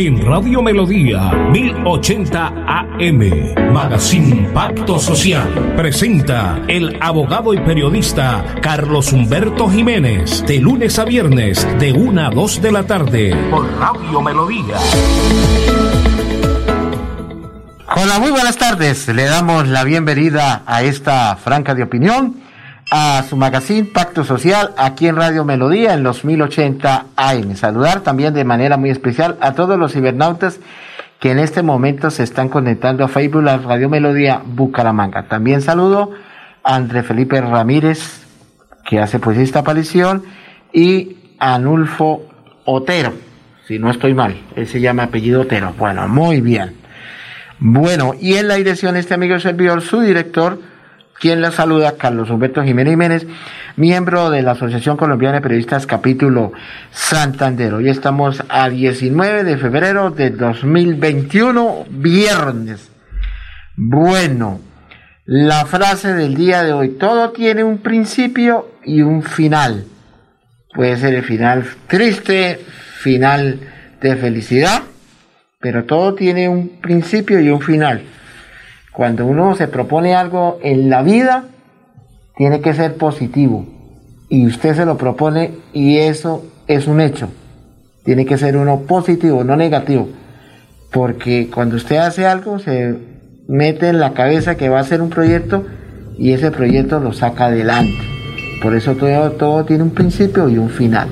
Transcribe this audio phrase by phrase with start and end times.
[0.00, 9.68] En Radio Melodía 1080 AM, Magazine Pacto Social, presenta el abogado y periodista Carlos Humberto
[9.68, 14.76] Jiménez, de lunes a viernes, de 1 a 2 de la tarde, por Radio Melodía.
[17.96, 19.08] Hola, muy buenas tardes.
[19.08, 22.36] Le damos la bienvenida a esta franca de opinión,
[22.90, 27.54] a su magazine Pacto Social, aquí en Radio Melodía, en los 1080 AM.
[27.54, 30.60] Saludar también de manera muy especial a todos los cibernautas
[31.20, 35.24] que en este momento se están conectando a Facebook, la Radio Melodía Bucaramanga.
[35.24, 36.12] También saludo
[36.62, 38.24] a André Felipe Ramírez,
[38.84, 40.22] que hace pues esta aparición,
[40.72, 42.22] y a Anulfo
[42.64, 43.12] Otero,
[43.66, 45.74] si no estoy mal, él se llama apellido Otero.
[45.76, 46.76] Bueno, muy bien.
[47.58, 50.60] Bueno, y en la dirección este amigo servidor, su director,
[51.20, 53.26] quien la saluda, Carlos Humberto Jiménez Jiménez,
[53.76, 56.52] miembro de la Asociación Colombiana de Periodistas capítulo
[56.92, 57.74] Santander.
[57.74, 62.90] Hoy estamos a 19 de febrero de 2021, viernes.
[63.76, 64.60] Bueno,
[65.24, 69.86] la frase del día de hoy, todo tiene un principio y un final.
[70.72, 72.60] Puede ser el final triste,
[73.00, 73.58] final
[74.00, 74.82] de felicidad,
[75.58, 78.04] pero todo tiene un principio y un final.
[78.98, 81.44] Cuando uno se propone algo en la vida,
[82.36, 83.64] tiene que ser positivo.
[84.28, 87.28] Y usted se lo propone y eso es un hecho.
[88.04, 90.08] Tiene que ser uno positivo, no negativo.
[90.90, 92.96] Porque cuando usted hace algo, se
[93.46, 95.64] mete en la cabeza que va a ser un proyecto
[96.18, 98.02] y ese proyecto lo saca adelante.
[98.60, 101.06] Por eso todo, todo tiene un principio y un final.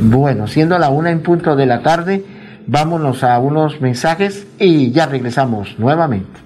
[0.00, 2.24] Bueno, siendo la una en punto de la tarde,
[2.66, 6.43] vámonos a unos mensajes y ya regresamos nuevamente.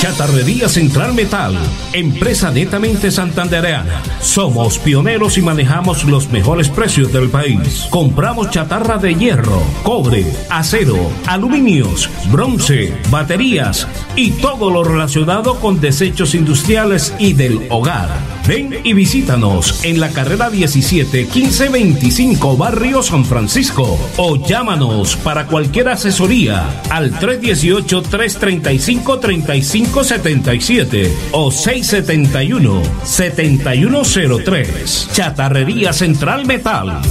[0.00, 1.56] Chatarrería Central Metal,
[1.92, 4.02] empresa netamente santandereana.
[4.20, 7.86] Somos pioneros y manejamos los mejores precios del país.
[7.90, 16.34] Compramos chatarra de hierro, cobre, acero, aluminios, bronce, baterías y todo lo relacionado con desechos
[16.34, 18.37] industriales y del hogar.
[18.48, 25.90] Ven y visítanos en la carrera 17 1525 Barrio San Francisco o llámanos para cualquier
[25.90, 35.10] asesoría al 318 335 3577 o 671 7103.
[35.12, 37.02] Chatarrería Central Metal.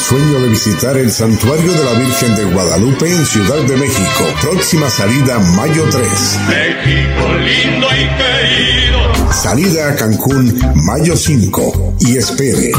[0.00, 4.24] Sueño de visitar el Santuario de la Virgen de Guadalupe en Ciudad de México.
[4.40, 6.38] Próxima salida mayo 3.
[6.48, 9.32] México lindo y querido.
[9.32, 11.89] Salida a Cancún mayo 5.
[12.00, 12.72] Y espere.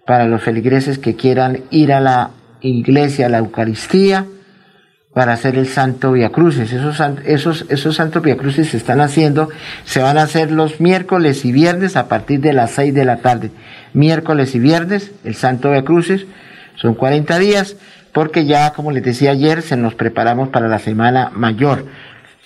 [0.07, 2.31] para los feligreses que quieran ir a la
[2.61, 4.27] iglesia, a la Eucaristía,
[5.15, 6.73] para hacer el Santo Via Crucis.
[6.73, 9.51] Esos, esos, esos Santos Via Crucis se están haciendo,
[9.85, 13.19] se van a hacer los miércoles y viernes a partir de las seis de la
[13.19, 13.51] tarde.
[13.93, 16.27] Miércoles y viernes, el Santo Via Crucis,
[16.77, 17.77] son 40 días,
[18.13, 21.85] porque ya, como les decía ayer, se nos preparamos para la semana mayor.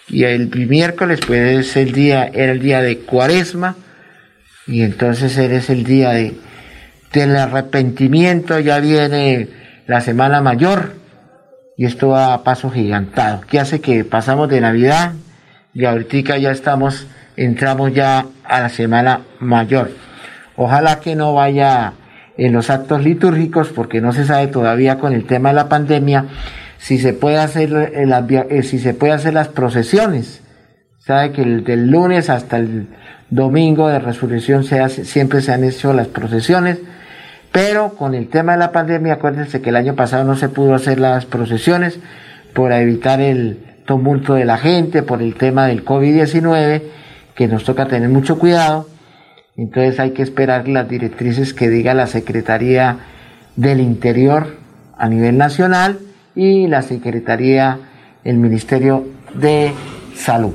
[0.09, 3.77] Y el miércoles, pues, es el día, era el día de cuaresma,
[4.67, 6.35] y entonces es el día de,
[7.13, 9.49] del arrepentimiento, ya viene
[9.87, 10.95] la semana mayor,
[11.77, 15.13] y esto va a paso gigantado, que hace que pasamos de Navidad,
[15.75, 17.07] y ahorita ya estamos,
[17.37, 19.91] entramos ya a la semana mayor.
[20.57, 21.93] Ojalá que no vaya
[22.39, 26.27] en los actos litúrgicos, porque no se sabe todavía con el tema de la pandemia
[26.87, 30.43] si se puede hacer, eh, eh, si se puede hacer las procesiones.
[30.99, 32.89] Sabe que el, del lunes hasta el
[33.29, 36.79] domingo de resurrección siempre se han hecho las procesiones,
[37.51, 40.75] pero con el tema de la pandemia, acuérdense que el año pasado no se pudo
[40.75, 41.99] hacer las procesiones
[42.55, 46.83] por evitar el tumulto de la gente, por el tema del COVID-19,
[47.35, 48.87] que nos toca tener mucho cuidado
[49.57, 52.99] entonces hay que esperar las directrices que diga la Secretaría
[53.57, 54.59] del Interior
[54.99, 55.99] a nivel nacional
[56.37, 57.79] y la Secretaría,
[58.23, 59.05] el Ministerio
[59.35, 59.73] de
[60.15, 60.53] Salud.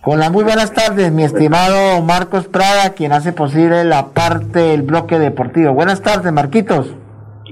[0.00, 4.82] Con las muy buenas tardes, mi estimado Marcos Prada, quien hace posible la parte del
[4.82, 5.74] bloque deportivo.
[5.74, 6.94] Buenas tardes, Marquitos.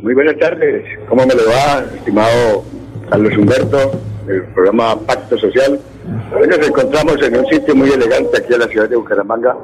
[0.01, 0.85] Muy buenas tardes.
[1.09, 2.65] ¿Cómo me le va, estimado
[3.11, 5.81] Carlos Humberto, del programa Pacto Social?
[6.41, 9.57] Hoy nos encontramos en un sitio muy elegante aquí en la ciudad de Bucaramanga,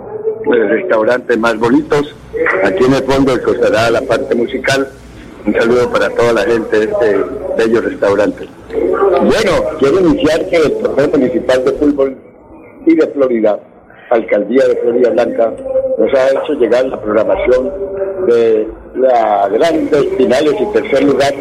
[0.51, 2.15] de restaurantes más bonitos.
[2.65, 4.89] Aquí en el fondo costará la parte musical.
[5.45, 7.25] Un saludo para toda la gente de este
[7.57, 8.49] bello restaurante.
[8.71, 12.17] Bueno, quiero iniciar que el Trofeo Municipal de Fútbol
[12.87, 13.59] y de Florida,
[14.11, 15.53] Alcaldía de Florida Blanca,
[15.99, 17.73] nos ha hecho llegar la programación
[18.27, 21.35] de las grandes finales y tercer lugar.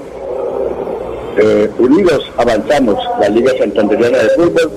[1.38, 4.72] Eh, unidos avanzamos, la Liga Santanderiana de Fútbol,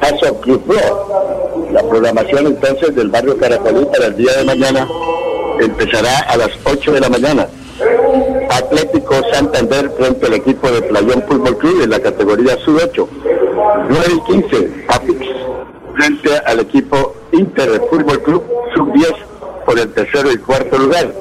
[0.00, 4.88] Paso Club Pro, la programación entonces del barrio Caracolí para el día de mañana
[5.60, 7.48] empezará a las 8 de la mañana.
[8.58, 13.06] Atlético Santander frente al equipo de Playón Fútbol Club en la categoría sub-8.
[13.88, 15.26] 9 y 15, Apix
[15.94, 18.44] frente al equipo Inter Fútbol Club
[18.74, 19.14] sub-10
[19.64, 21.12] por el tercero y cuarto lugar.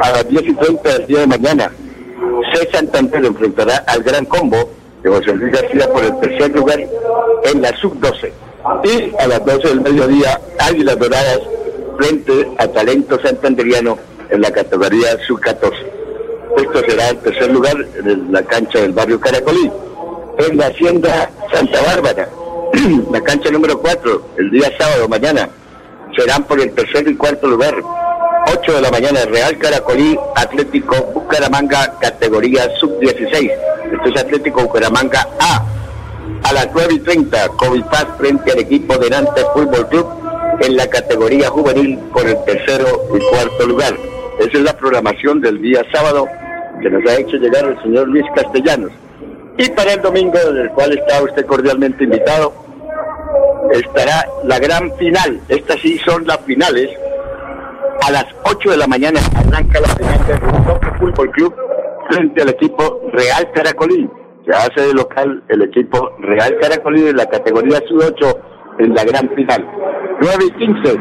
[0.00, 1.72] A las 10 y 30 del día de mañana,
[2.52, 2.68] C.
[2.72, 4.70] Santander enfrentará al Gran Combo
[5.02, 8.30] de José Luis García por el tercer lugar en la sub-12
[8.84, 11.40] y a las 12 del mediodía Águilas Doradas
[11.96, 13.98] frente a Talento Santanderiano
[14.30, 15.85] en la categoría sub-14.
[16.56, 19.70] Esto será el tercer lugar en la cancha del barrio Caracolí.
[20.38, 22.28] En la Hacienda Santa Bárbara,
[23.12, 25.48] la cancha número 4, el día sábado mañana,
[26.16, 27.74] serán por el tercer y cuarto lugar.
[28.58, 33.52] 8 de la mañana, Real Caracolí, Atlético Bucaramanga, categoría sub-16.
[33.92, 35.64] Esto es Atlético Bucaramanga A
[36.42, 40.06] a las 9 y 30, Covipaz frente al equipo de Nantes Fútbol Club
[40.60, 43.96] en la categoría juvenil por el tercero y cuarto lugar.
[44.38, 46.28] Esa es la programación del día sábado
[46.80, 48.92] que nos ha hecho llegar el señor Luis Castellanos.
[49.58, 52.52] Y para el domingo, del cual está usted cordialmente invitado,
[53.72, 55.40] estará la gran final.
[55.48, 56.90] Estas sí son las finales.
[58.06, 61.54] A las 8 de la mañana arranca la final del Fútbol Club
[62.10, 64.08] frente al equipo Real Caracolí
[64.46, 68.38] se hace de local el equipo Real Caracolí en la categoría sub-8
[68.78, 69.66] en la gran final.
[70.20, 70.96] 9 y 15,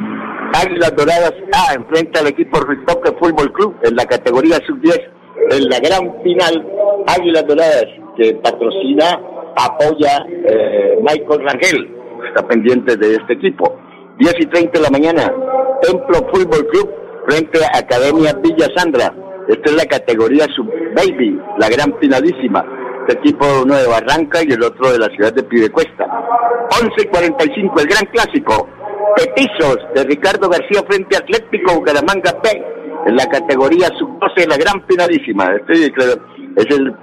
[0.53, 5.14] Águilas Doradas A enfrenta al equipo Ritoque Fútbol Club en la categoría sub-10
[5.49, 6.65] en la gran final.
[7.07, 7.85] Águilas Doradas
[8.17, 9.19] que patrocina,
[9.55, 11.95] apoya eh, Michael Rangel,
[12.27, 13.77] está pendiente de este equipo.
[14.17, 15.33] 10 y 30 de la mañana,
[15.81, 16.89] Templo Fútbol Club
[17.27, 19.13] frente a Academia Villa Sandra.
[19.47, 22.65] Esta es la categoría sub-baby, la gran finalísima
[23.07, 26.05] este equipo uno de Barranca y el otro de la ciudad de Pidecuesta.
[26.81, 28.67] 11 y 45, el gran clásico.
[29.15, 32.65] Petizos de Ricardo García frente a Atlético Bucaramanga B
[33.05, 35.55] en la categoría sub-12, la gran finalísima.
[35.55, 35.93] Este
[36.55, 36.95] es el,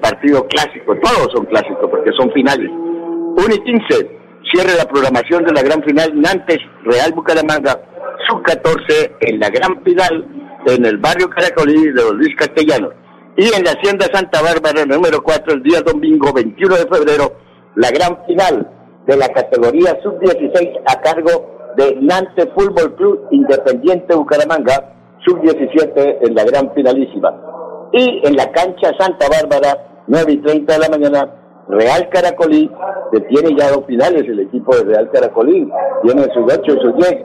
[0.00, 2.70] partido clásico, todos son clásicos porque son finales.
[2.70, 4.18] 1 y 15,
[4.50, 7.78] cierre la programación de la gran final Nantes Real Bucaramanga,
[8.26, 10.26] sub-14 en la gran final
[10.66, 12.94] en el barrio Caracolí de Luis Castellanos.
[13.36, 17.32] Y en la Hacienda Santa Bárbara, número 4, el día domingo 21 de febrero,
[17.74, 18.70] la gran final
[19.06, 26.44] de la categoría sub-16 a cargo de Nantes Fútbol Club Independiente Bucaramanga, sub-17 en la
[26.44, 27.34] gran finalísima.
[27.92, 31.30] Y en la cancha Santa Bárbara, 9 y 30 de la mañana,
[31.68, 32.70] Real Caracolí,
[33.12, 35.68] que tiene ya dos finales el equipo de Real Caracolí,
[36.02, 37.16] tiene sus 8 y sus 10.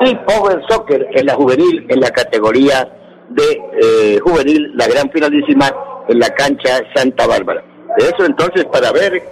[0.00, 2.88] Y Power Soccer en la juvenil, en la categoría
[3.30, 5.70] de eh, juvenil, la gran finalísima
[6.08, 7.62] en la cancha Santa Bárbara.
[7.96, 9.22] Eso entonces para ver eh,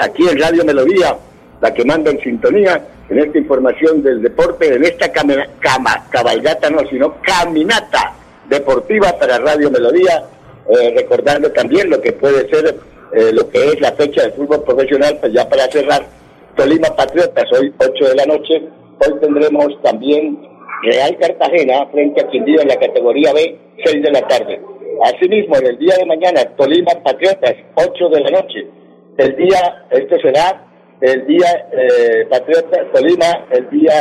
[0.00, 1.16] aquí en Radio Melodía,
[1.60, 7.16] la que manda en sintonía, en esta información del deporte, en esta cabalgata, no, sino
[7.22, 8.14] caminata
[8.48, 10.24] deportiva para Radio Melodía,
[10.68, 12.76] eh, recordando también lo que puede ser
[13.12, 16.04] eh, lo que es la fecha del fútbol profesional, pues ya para cerrar,
[16.56, 18.62] Tolima Patriotas, hoy 8 de la noche,
[18.98, 20.38] hoy tendremos también
[20.82, 24.60] Real Cartagena frente a Quindío en la categoría B, 6 de la tarde.
[25.04, 28.66] Asimismo, en el día de mañana, Tolima Patriotas, 8 de la noche.
[29.18, 30.64] El día, esto será
[31.00, 33.94] el día eh, Patriotas, Tolima, el día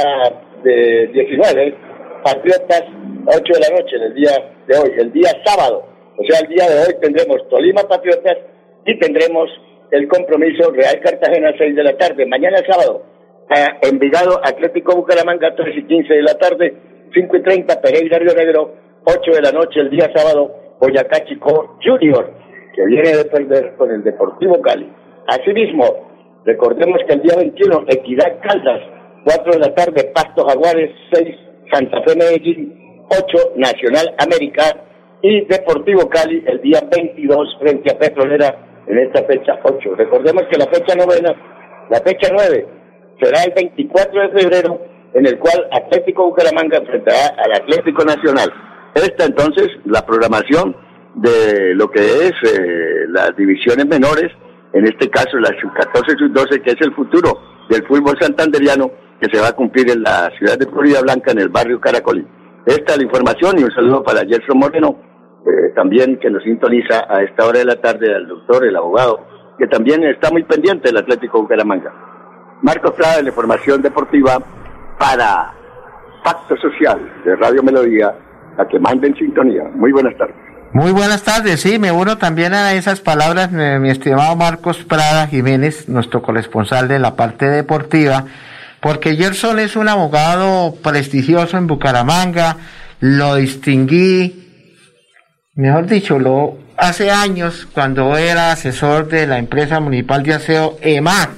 [0.63, 1.75] de 19,
[2.23, 2.83] Patriotas,
[3.27, 4.31] 8 de la noche, el día
[4.67, 5.85] de hoy, el día sábado.
[6.17, 8.37] O sea, el día de hoy tendremos Tolima Patriotas
[8.85, 9.49] y tendremos
[9.91, 12.25] el compromiso Real Cartagena 6 de la tarde.
[12.25, 13.03] Mañana sábado,
[13.81, 16.73] Envigado Atlético Bucaramanga 3 y 15 de la tarde,
[17.13, 18.73] 5 y 30 Pereira Río Negro,
[19.03, 22.31] 8 de la noche el día sábado, Boyacá Chico Junior,
[22.73, 24.91] que viene de perder con el Deportivo Cali.
[25.27, 26.14] Asimismo,
[26.45, 28.81] recordemos que el día 21, Equidad Caldas,
[29.25, 31.35] 4 de la tarde, Pasto Jaguares, 6,
[31.71, 34.63] Santa Fe Medellín, 8, Nacional América
[35.21, 39.95] y Deportivo Cali el día 22 frente a Petrolera en esta fecha 8.
[39.95, 41.33] Recordemos que la fecha novena,
[41.89, 42.67] la fecha 9,
[43.19, 44.81] será el 24 de febrero,
[45.13, 48.51] en el cual Atlético Bucaramanga enfrentará al Atlético Nacional.
[48.93, 50.75] Esta entonces, la programación
[51.15, 54.31] de lo que es eh, las divisiones menores,
[54.75, 57.39] en este caso la sub-14 sub-12, que es el futuro
[57.69, 58.91] del fútbol santanderiano,
[59.21, 62.27] que se va a cumplir en la ciudad de Florida Blanca, en el barrio Caracolí.
[62.65, 64.97] Esta es la información y un saludo para Gerson Moreno,
[65.45, 69.25] eh, también que nos sintoniza a esta hora de la tarde, al doctor, el abogado,
[69.57, 71.93] que también está muy pendiente del Atlético Bucaramanga.
[72.61, 74.39] Marcos Prada de la Información Deportiva
[74.99, 75.53] para
[76.21, 78.13] Pacto Social de Radio Melodía,
[78.57, 79.63] a que manden sintonía.
[79.73, 80.44] Muy buenas tardes.
[80.77, 85.87] Muy buenas tardes, sí, me uno también a esas palabras, mi estimado Marcos Prada Jiménez,
[85.87, 88.25] nuestro corresponsal de la parte deportiva,
[88.81, 92.57] porque Gerson es un abogado prestigioso en Bucaramanga,
[92.99, 94.49] lo distinguí,
[95.53, 101.29] mejor dicho, lo hace años cuando era asesor de la empresa municipal de aseo EMAR,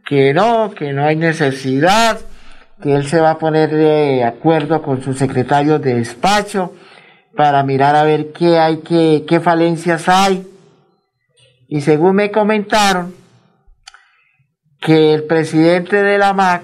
[0.03, 2.19] que no, que no hay necesidad,
[2.81, 6.73] que él se va a poner de acuerdo con su secretario de despacho
[7.37, 10.47] para mirar a ver qué hay, qué, qué falencias hay.
[11.67, 13.13] Y según me comentaron,
[14.79, 16.63] que el presidente de la MAC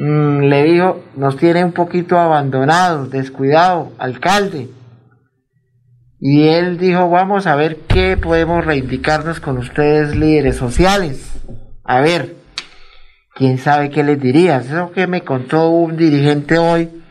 [0.00, 4.70] mm, le dijo, nos tiene un poquito abandonados, descuidado, alcalde.
[6.26, 11.38] Y él dijo, vamos a ver qué podemos reivindicarnos con ustedes líderes sociales.
[11.84, 12.34] A ver,
[13.34, 14.56] quién sabe qué les diría.
[14.56, 17.02] Eso que me contó un dirigente hoy,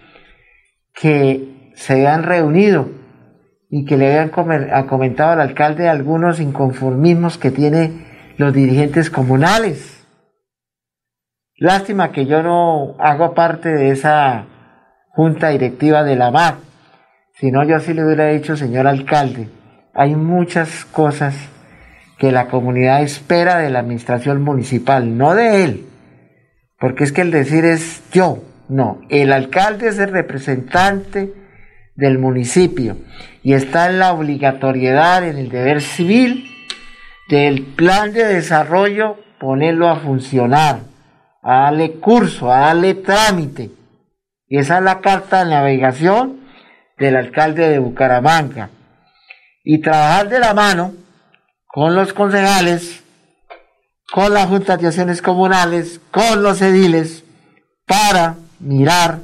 [0.96, 2.90] que se habían reunido
[3.70, 4.30] y que le habían
[4.88, 10.08] comentado al alcalde algunos inconformismos que tiene los dirigentes comunales.
[11.58, 14.48] Lástima que yo no hago parte de esa
[15.10, 16.56] junta directiva de la MAC,
[17.34, 19.50] sino yo sí le hubiera dicho, señor alcalde,
[19.94, 21.36] hay muchas cosas
[22.18, 25.86] que la comunidad espera de la administración municipal, no de él,
[26.80, 31.34] porque es que el decir es yo, no, el alcalde es el representante
[31.96, 32.98] del municipio
[33.44, 36.50] y está en la obligatoriedad, en el deber civil
[37.30, 40.82] del plan de desarrollo ponerlo a funcionar,
[41.42, 43.70] a darle curso, a darle trámite.
[44.48, 46.43] Y esa es la carta de navegación
[46.98, 48.70] del alcalde de Bucaramanga.
[49.64, 50.94] Y trabajar de la mano
[51.68, 53.04] con los concejales,
[54.12, 57.24] con las juntas de acciones comunales, con los ediles,
[57.88, 59.20] para mirar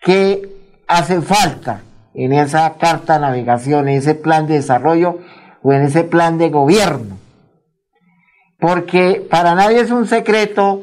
[0.00, 0.48] qué
[0.88, 1.82] hace falta
[2.14, 5.20] en esa carta de navegación, en ese plan de desarrollo
[5.62, 7.18] o en ese plan de gobierno.
[8.58, 10.82] Porque para nadie es un secreto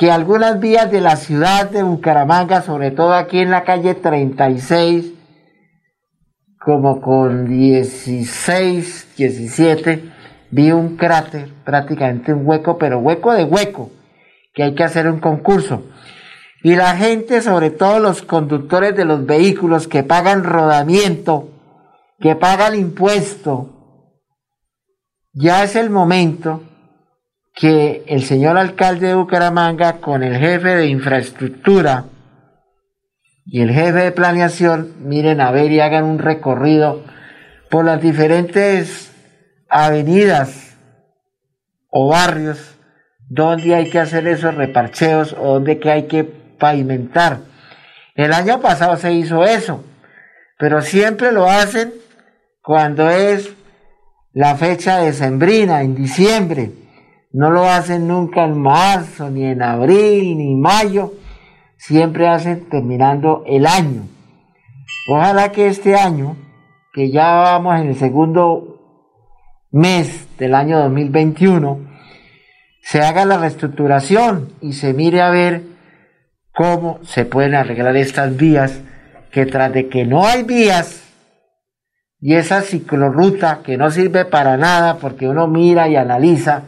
[0.00, 5.12] que algunas vías de la ciudad de Bucaramanga, sobre todo aquí en la calle 36,
[6.58, 10.10] como con 16, 17,
[10.52, 13.90] vi un cráter, prácticamente un hueco, pero hueco de hueco,
[14.54, 15.82] que hay que hacer un concurso.
[16.62, 21.50] Y la gente, sobre todo los conductores de los vehículos que pagan rodamiento,
[22.18, 24.06] que pagan impuesto,
[25.34, 26.62] ya es el momento
[27.54, 32.04] que el señor alcalde de Bucaramanga con el jefe de infraestructura
[33.44, 37.04] y el jefe de planeación miren a ver y hagan un recorrido
[37.68, 39.12] por las diferentes
[39.68, 40.76] avenidas
[41.88, 42.76] o barrios
[43.28, 47.38] donde hay que hacer esos reparcheos o donde que hay que pavimentar.
[48.14, 49.84] El año pasado se hizo eso,
[50.58, 51.92] pero siempre lo hacen
[52.62, 53.50] cuando es
[54.32, 56.72] la fecha de sembrina, en diciembre.
[57.32, 61.12] No lo hacen nunca en marzo, ni en abril, ni mayo.
[61.76, 64.02] Siempre hacen terminando el año.
[65.08, 66.36] Ojalá que este año,
[66.92, 68.80] que ya vamos en el segundo
[69.70, 71.78] mes del año 2021,
[72.82, 75.62] se haga la reestructuración y se mire a ver
[76.52, 78.80] cómo se pueden arreglar estas vías,
[79.30, 81.04] que tras de que no hay vías
[82.20, 86.64] y esa ciclorruta que no sirve para nada porque uno mira y analiza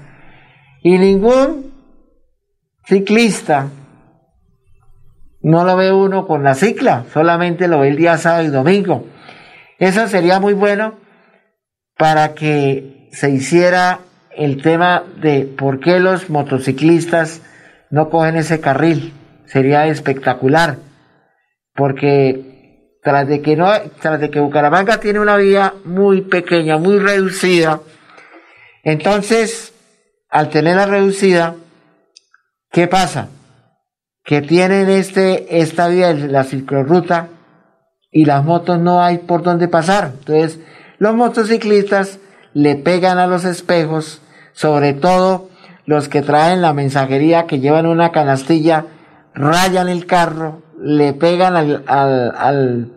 [0.82, 1.72] y ningún
[2.84, 3.68] ciclista
[5.40, 9.06] no lo ve uno con la cicla, solamente lo ve el día sábado y domingo.
[9.78, 10.94] Eso sería muy bueno
[11.96, 14.00] para que se hiciera
[14.36, 17.42] el tema de por qué los motociclistas
[17.90, 19.12] no cogen ese carril.
[19.46, 20.78] Sería espectacular,
[21.74, 23.68] porque tras de que no,
[24.00, 27.80] tras de que Bucaramanga tiene una vía muy pequeña, muy reducida,
[28.84, 29.71] entonces
[30.32, 31.54] al tenerla reducida,
[32.70, 33.28] ¿qué pasa?
[34.24, 37.28] Que tienen este, esta vía, la ciclorruta,
[38.10, 40.12] y las motos no hay por dónde pasar.
[40.18, 40.58] Entonces,
[40.98, 42.18] los motociclistas
[42.54, 45.50] le pegan a los espejos, sobre todo
[45.84, 48.86] los que traen la mensajería que llevan una canastilla,
[49.34, 52.92] rayan el carro, le pegan al, al,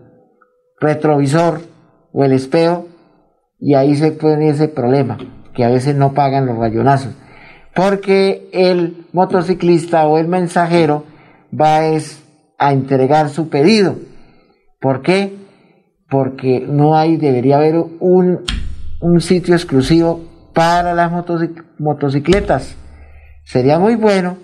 [0.80, 1.62] retrovisor
[2.14, 2.88] o el espejo
[3.60, 5.18] y ahí se pone ese problema,
[5.54, 7.14] que a veces no pagan los rayonazos.
[7.76, 11.04] Porque el motociclista o el mensajero
[11.54, 11.82] va
[12.58, 13.98] a entregar su pedido.
[14.80, 15.36] ¿Por qué?
[16.10, 18.40] Porque no hay, debería haber un
[19.06, 21.12] un sitio exclusivo para las
[21.78, 22.76] motocicletas.
[23.44, 24.38] Sería muy bueno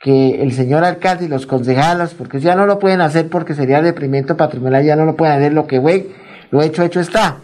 [0.00, 3.82] que el señor alcalde y los concejales, porque ya no lo pueden hacer porque sería
[3.82, 6.10] deprimento patrimonial, ya no lo pueden hacer, lo que güey,
[6.50, 7.38] lo hecho, hecho está.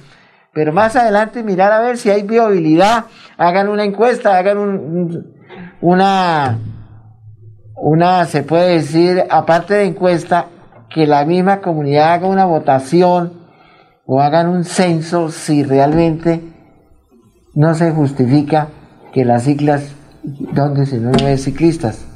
[0.55, 5.35] Pero más adelante mirar a ver si hay viabilidad, hagan una encuesta, hagan un,
[5.81, 6.59] una,
[7.77, 10.47] una, se puede decir, aparte de encuesta,
[10.89, 13.33] que la misma comunidad haga una votación
[14.07, 16.41] o hagan un censo si realmente
[17.55, 18.69] no se justifica
[19.13, 22.07] que las ciclas donde se no ve ciclistas.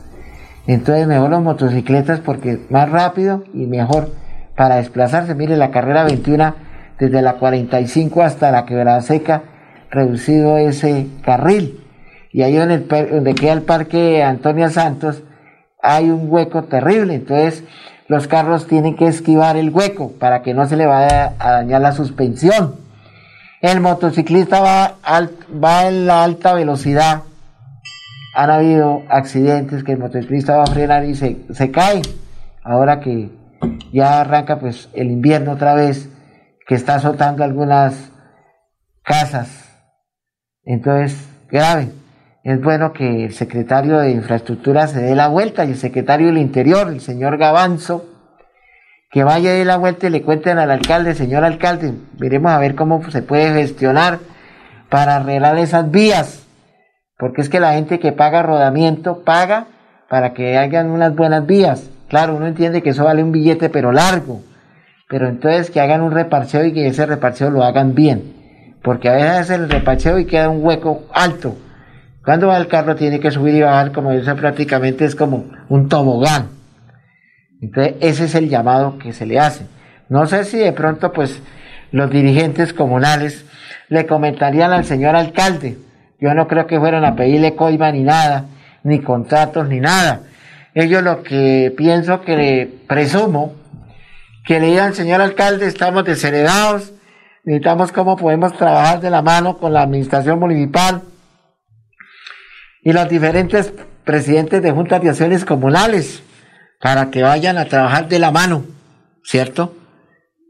[0.68, 4.10] Entonces mejor las motocicletas porque más rápido y mejor
[4.56, 5.34] para desplazarse.
[5.34, 6.54] Mire la carrera 21
[6.98, 9.42] desde la 45 hasta la quebrada seca,
[9.90, 11.84] reducido ese carril.
[12.32, 15.22] Y ahí donde, donde queda el parque Antonia Santos
[15.82, 17.14] hay un hueco terrible.
[17.14, 17.64] Entonces
[18.08, 21.80] los carros tienen que esquivar el hueco para que no se le vaya a dañar
[21.80, 22.76] la suspensión.
[23.60, 24.94] El motociclista va,
[25.62, 27.22] va en la alta velocidad.
[28.34, 32.02] Han habido accidentes que el motociclista va a frenar y se, se cae.
[32.62, 33.30] Ahora que
[33.92, 36.08] ya arranca pues el invierno otra vez,
[36.68, 38.12] que está azotando algunas
[39.02, 39.48] casas.
[40.64, 41.88] Entonces, grave.
[42.44, 46.36] Es bueno que el secretario de Infraestructura se dé la vuelta y el secretario del
[46.36, 48.04] Interior, el señor Gavanzo,
[49.10, 52.74] que vaya de la vuelta y le cuenten al alcalde, señor alcalde, veremos a ver
[52.74, 54.18] cómo se puede gestionar
[54.90, 56.46] para arreglar esas vías,
[57.18, 59.68] porque es que la gente que paga rodamiento paga
[60.10, 61.88] para que hagan unas buenas vías.
[62.08, 64.42] Claro, uno entiende que eso vale un billete, pero largo.
[65.08, 68.34] Pero entonces que hagan un reparcheo y que ese reparcheo lo hagan bien.
[68.82, 71.56] Porque a veces el reparcheo y queda un hueco alto
[72.28, 75.88] cuando va el carro tiene que subir y bajar, como eso prácticamente es como un
[75.88, 76.50] tobogán.
[77.62, 79.64] Entonces, ese es el llamado que se le hace.
[80.10, 81.40] No sé si de pronto, pues,
[81.90, 83.46] los dirigentes comunales
[83.88, 85.78] le comentarían al señor alcalde.
[86.20, 88.44] Yo no creo que fueran a pedirle coima ni nada,
[88.82, 90.20] ni contratos ni nada.
[90.74, 93.54] Ellos lo que pienso que presumo,
[94.48, 96.92] que le digan señor alcalde, estamos desheredados,
[97.44, 101.02] necesitamos cómo podemos trabajar de la mano con la administración municipal
[102.82, 106.22] y los diferentes presidentes de juntas de acciones comunales
[106.80, 108.64] para que vayan a trabajar de la mano,
[109.22, 109.76] ¿cierto?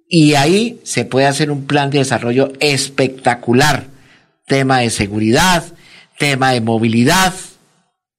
[0.09, 3.87] Y ahí se puede hacer un plan de desarrollo espectacular.
[4.47, 5.65] Tema de seguridad,
[6.21, 7.35] tema de movilidad,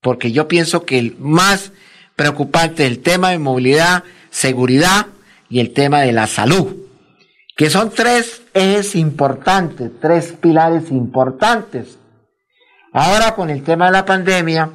[0.02, 1.72] porque yo pienso que el más
[2.18, 5.08] preocupante es el tema de movilidad, seguridad
[5.50, 6.76] y el tema de la salud,
[7.56, 12.00] que son tres ejes importantes, tres pilares importantes
[12.92, 14.72] Ahora con el tema de la pandemia,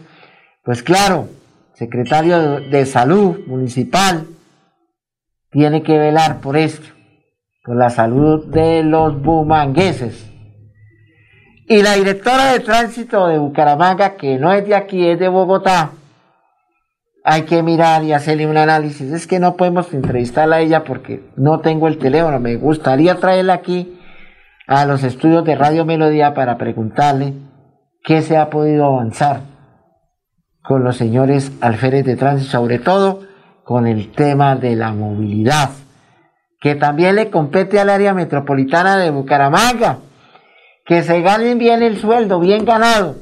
[0.63, 1.29] pues claro,
[1.75, 4.27] secretario de Salud Municipal
[5.51, 6.87] tiene que velar por esto,
[7.65, 10.31] por la salud de los bumangueses.
[11.67, 15.91] Y la directora de tránsito de Bucaramanga, que no es de aquí, es de Bogotá,
[17.25, 19.11] hay que mirar y hacerle un análisis.
[19.11, 22.39] Es que no podemos entrevistarla a ella porque no tengo el teléfono.
[22.39, 23.99] Me gustaría traerla aquí
[24.67, 27.33] a los estudios de Radio Melodía para preguntarle
[28.05, 29.41] qué se ha podido avanzar
[30.63, 33.21] con los señores alférez de tránsito, sobre todo
[33.65, 35.71] con el tema de la movilidad,
[36.61, 39.99] que también le compete al área metropolitana de Bucaramanga,
[40.85, 43.17] que se ganen bien el sueldo, bien ganado,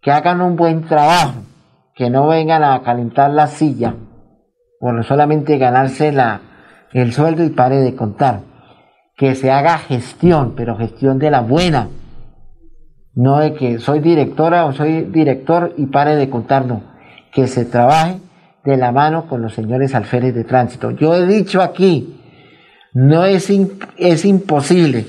[0.00, 1.42] que hagan un buen trabajo,
[2.00, 3.94] que no vengan a calentar la silla,
[4.80, 6.40] por solamente ganarse la,
[6.94, 8.40] el sueldo y pare de contar.
[9.18, 11.88] Que se haga gestión, pero gestión de la buena.
[13.12, 16.80] No de que soy directora o soy director y pare de contar, no.
[17.34, 18.16] Que se trabaje
[18.64, 20.92] de la mano con los señores alférez de tránsito.
[20.92, 22.18] Yo he dicho aquí,
[22.94, 23.52] no es,
[23.98, 25.06] es imposible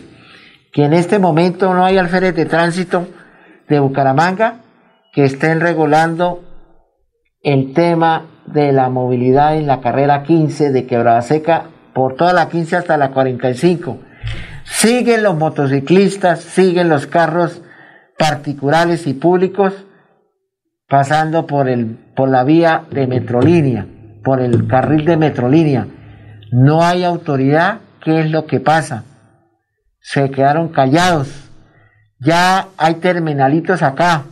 [0.73, 3.07] que en este momento no hay alférez de tránsito
[3.69, 4.55] de Bucaramanga
[5.13, 6.50] que estén regulando
[7.43, 12.49] el tema de la movilidad en la carrera 15 de Quebrada Seca por toda la
[12.49, 13.99] 15 hasta la 45.
[14.63, 17.61] Siguen los motociclistas, siguen los carros
[18.17, 19.85] particulares y públicos
[20.87, 23.87] pasando por, el, por la vía de Metrolínea,
[24.23, 25.87] por el carril de Metrolínea.
[26.51, 29.05] No hay autoridad, ¿qué es lo que pasa?
[29.99, 31.49] Se quedaron callados.
[32.19, 34.25] Ya hay terminalitos acá.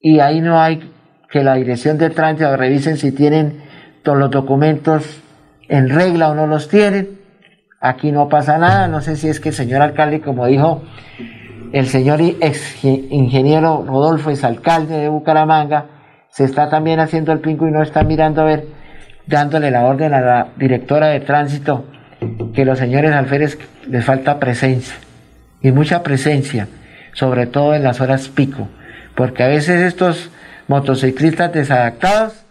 [0.00, 0.92] Y ahí no hay
[1.30, 3.62] que la dirección de tránsito revisen si tienen
[4.02, 5.22] todos los documentos
[5.68, 7.18] en regla o no los tienen.
[7.80, 8.88] Aquí no pasa nada.
[8.88, 10.82] No sé si es que el señor alcalde, como dijo
[11.72, 15.86] el señor ex ingeniero Rodolfo es alcalde de Bucaramanga,
[16.30, 18.66] se está también haciendo el pinco y no está mirando a ver,
[19.26, 21.84] dándole la orden a la directora de tránsito
[22.54, 23.58] que los señores alférez
[23.88, 24.96] les falta presencia
[25.60, 26.68] y mucha presencia,
[27.12, 28.68] sobre todo en las horas pico,
[29.14, 30.30] porque a veces estos
[30.68, 32.44] motociclistas desadaptados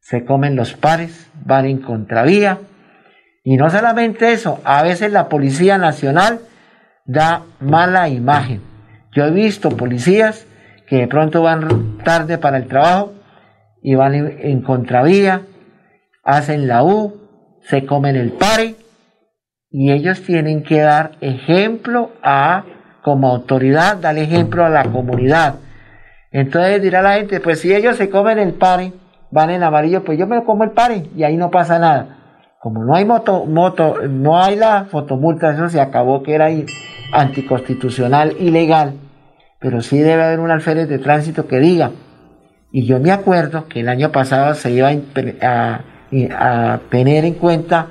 [0.00, 2.58] se comen los pares, van en contravía
[3.42, 6.40] y no solamente eso, a veces la Policía Nacional
[7.04, 8.60] da mala imagen.
[9.12, 10.46] Yo he visto policías
[10.88, 13.14] que de pronto van tarde para el trabajo
[13.82, 15.42] y van en, contravía,
[16.24, 18.74] hacen la U, se comen el pare
[19.70, 22.64] y ellos tienen que dar ejemplo a,
[23.02, 25.54] como autoridad, dar ejemplo a la comunidad.
[26.30, 28.92] Entonces dirá la gente, pues si ellos se comen el pare,
[29.30, 32.16] van en amarillo, pues yo me lo como el pare y ahí no pasa nada.
[32.60, 36.48] Como no hay moto, moto, no hay la fotomulta, eso se acabó que era
[37.12, 38.94] anticonstitucional, ilegal,
[39.60, 41.92] pero sí debe haber un alférez de tránsito que diga.
[42.72, 44.90] Y yo me acuerdo que el año pasado se iba
[45.42, 47.88] a, tener en cuenta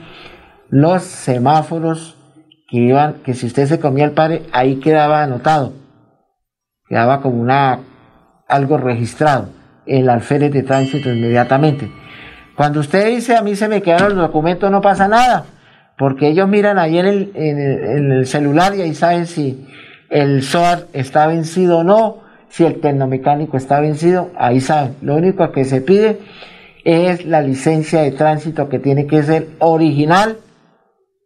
[0.69, 2.17] los semáforos
[2.67, 5.73] que iban, que si usted se comía el padre, ahí quedaba anotado,
[6.87, 7.79] quedaba como una
[8.47, 9.49] algo registrado,
[9.85, 11.91] el alférez de tránsito inmediatamente.
[12.55, 15.45] Cuando usted dice a mí se me quedaron los documentos, no pasa nada
[15.97, 19.65] porque ellos miran ahí en el, en el, celular y ahí saben si
[20.09, 24.95] el SOAR está vencido o no, si el tecnomecánico está vencido, ahí saben.
[25.01, 26.19] Lo único que se pide
[26.83, 30.37] es la licencia de tránsito que tiene que ser original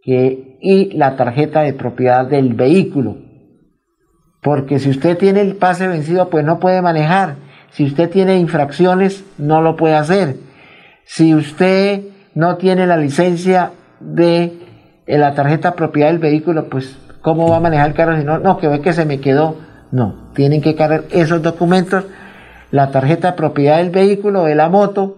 [0.05, 3.17] y la tarjeta de propiedad del vehículo.
[4.41, 7.35] Porque si usted tiene el pase vencido, pues no puede manejar.
[7.71, 10.37] Si usted tiene infracciones, no lo puede hacer.
[11.05, 12.01] Si usted
[12.35, 14.53] no tiene la licencia de
[15.07, 18.57] la tarjeta propiedad del vehículo, pues cómo va a manejar el carro si no, no,
[18.57, 19.57] que ve que se me quedó.
[19.91, 22.05] No, tienen que cargar esos documentos,
[22.71, 25.17] la tarjeta propiedad del vehículo, de la moto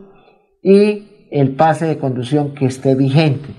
[0.63, 3.49] y el pase de conducción que esté vigente.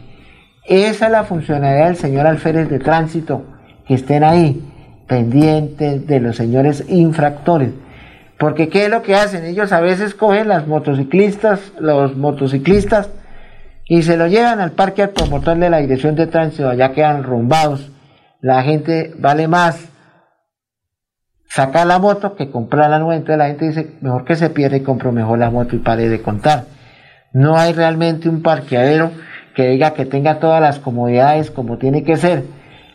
[0.65, 3.45] Esa es la funcionalidad del señor alférez de tránsito,
[3.87, 4.72] que estén ahí
[5.13, 7.69] pendientes de los señores infractores.
[8.39, 9.45] Porque ¿qué es lo que hacen?
[9.45, 13.11] Ellos a veces cogen las motociclistas, los motociclistas,
[13.85, 17.25] y se lo llevan al parque al promotor de la dirección de tránsito, allá quedan
[17.25, 17.91] rumbados.
[18.41, 19.91] La gente vale más
[21.47, 24.79] sacar la moto que comprar la nueva, entonces la gente dice, mejor que se pierda
[24.79, 26.65] y compro mejor la moto y pare de contar.
[27.35, 29.11] No hay realmente un parqueadero
[29.55, 32.45] que diga que tenga todas las comodidades como tiene que ser.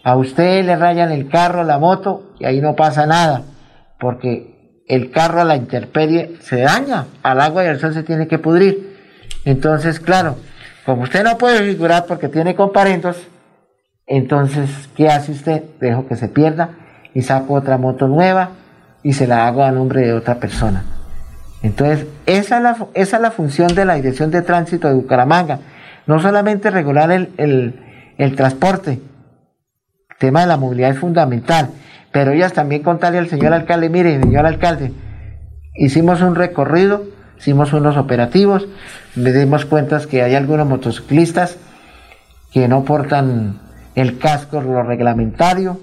[0.08, 3.42] A usted le rayan el carro, la moto, y ahí no pasa nada,
[4.00, 8.26] porque el carro a la intemperie se daña, al agua y al sol se tiene
[8.26, 8.96] que pudrir.
[9.44, 10.38] Entonces, claro,
[10.86, 13.18] como usted no puede figurar porque tiene comparendos,
[14.06, 15.64] entonces, ¿qué hace usted?
[15.82, 16.70] Dejo que se pierda
[17.14, 18.52] y saco otra moto nueva
[19.04, 20.86] y se la hago a nombre de otra persona.
[21.62, 25.60] Entonces, esa es la, función de la Dirección de Tránsito de Bucaramanga.
[26.06, 29.02] No solamente regular el transporte,
[30.18, 31.70] el tema de la movilidad es fundamental,
[32.12, 34.92] pero ellas también contarle al señor alcalde, mire, señor alcalde,
[35.76, 37.04] hicimos un recorrido,
[37.38, 38.68] hicimos unos operativos,
[39.16, 41.58] me dimos cuenta que hay algunos motociclistas
[42.52, 43.60] que no portan
[43.94, 45.80] el casco, lo reglamentario,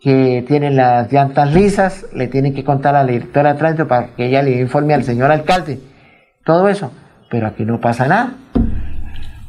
[0.00, 4.14] que tienen las llantas lisas, le tienen que contar a la directora de tránsito para
[4.14, 5.80] que ella le informe al señor alcalde.
[6.44, 6.92] Todo eso,
[7.28, 8.34] pero aquí no pasa nada.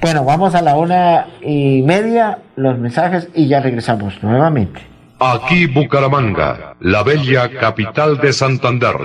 [0.02, 4.82] Bueno, vamos a la una y media, los mensajes y ya regresamos nuevamente.
[5.20, 8.96] Aquí Bucaramanga, la bella capital de Santander.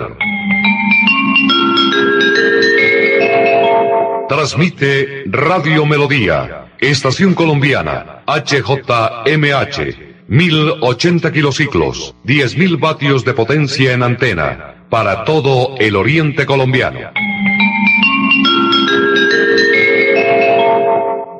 [4.29, 9.97] Transmite Radio Melodía, Estación Colombiana, HJMH,
[10.29, 17.11] 1080 kilociclos, 10.000 vatios de potencia en antena, para todo el oriente colombiano.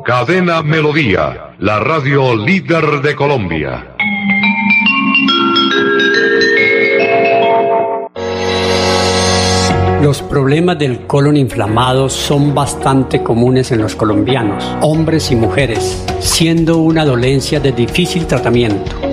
[0.05, 3.97] Cadena Melodía, la radio líder de Colombia.
[10.03, 16.79] Los problemas del colon inflamado son bastante comunes en los colombianos, hombres y mujeres, siendo
[16.79, 19.10] una dolencia de difícil tratamiento.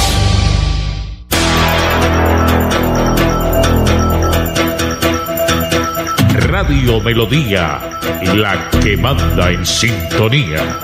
[6.71, 7.81] Radio Melodía,
[8.33, 10.79] la que manda en sintonía.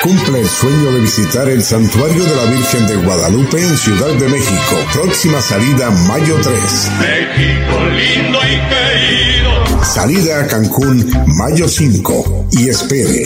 [0.00, 4.28] Cumple el sueño de visitar el Santuario de la Virgen de Guadalupe en Ciudad de
[4.28, 4.76] México.
[4.92, 6.92] Próxima salida mayo 3.
[7.00, 9.55] México lindo y querido.
[9.86, 12.48] Salida a Cancún mayo 5.
[12.50, 13.22] Y espere.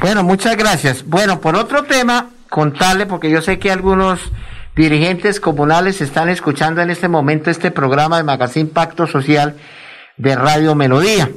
[0.00, 1.04] Bueno, muchas gracias.
[1.06, 4.20] Bueno, por otro tema, contarle, porque yo sé que algunos
[4.76, 9.56] dirigentes comunales están escuchando en este momento este programa de Magazine Pacto Social
[10.18, 11.30] de Radio Melodía.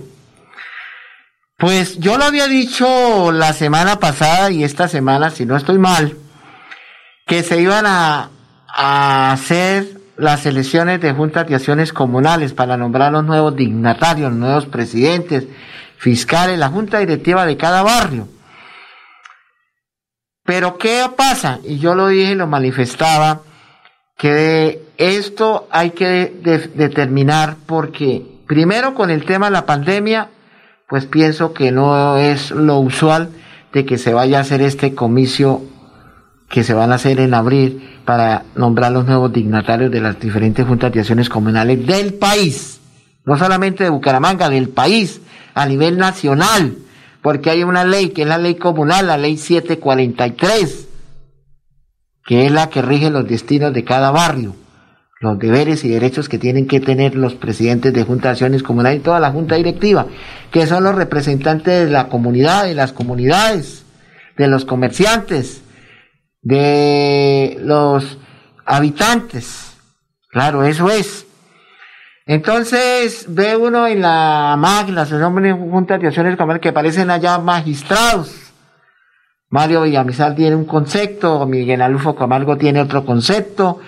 [1.58, 6.16] Pues yo lo había dicho la semana pasada y esta semana, si no estoy mal,
[7.26, 8.30] que se iban a,
[9.32, 14.66] hacer las elecciones de juntas de acciones comunales para nombrar los nuevos dignatarios, los nuevos
[14.68, 15.46] presidentes,
[15.98, 18.28] fiscales, la junta directiva de cada barrio.
[20.50, 21.60] Pero ¿qué pasa?
[21.64, 23.42] Y yo lo dije y lo manifestaba,
[24.18, 30.30] que esto hay que de, de, determinar porque primero con el tema de la pandemia,
[30.88, 33.30] pues pienso que no es lo usual
[33.74, 35.62] de que se vaya a hacer este comicio
[36.50, 40.66] que se van a hacer en abril para nombrar los nuevos dignatarios de las diferentes
[40.66, 42.82] juntas de acciones comunales del país,
[43.24, 45.22] no solamente de Bucaramanga, del país,
[45.54, 46.76] a nivel nacional
[47.22, 50.88] porque hay una ley que es la ley comunal, la ley 743,
[52.26, 54.56] que es la que rige los destinos de cada barrio,
[55.20, 59.00] los deberes y derechos que tienen que tener los presidentes de juntas de acciones comunales
[59.00, 60.08] y toda la junta directiva,
[60.52, 63.84] que son los representantes de la comunidad, de las comunidades,
[64.38, 65.62] de los comerciantes,
[66.42, 68.18] de los
[68.66, 69.74] habitantes.
[70.30, 71.26] Claro, eso es.
[72.30, 77.10] Entonces ve uno en la MAG, la Asociación de Juntas de Acciones Comunales, que parecen
[77.10, 78.54] allá magistrados.
[79.50, 83.80] Mario Villamizar tiene un concepto, Miguel Alufo Camargo tiene otro concepto,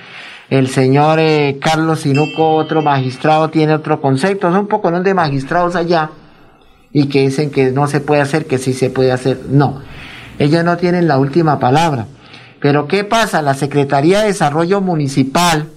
[0.50, 4.50] el señor eh, Carlos Sinuco, otro magistrado, tiene otro concepto.
[4.50, 5.04] Son un poco ¿no?
[5.04, 6.10] de magistrados allá
[6.92, 9.40] y que dicen que no se puede hacer, que sí se puede hacer.
[9.50, 9.84] No,
[10.40, 12.08] ellos no tienen la última palabra.
[12.60, 13.44] Pero ¿qué pasa?
[13.44, 15.68] La Secretaría de Desarrollo Municipal,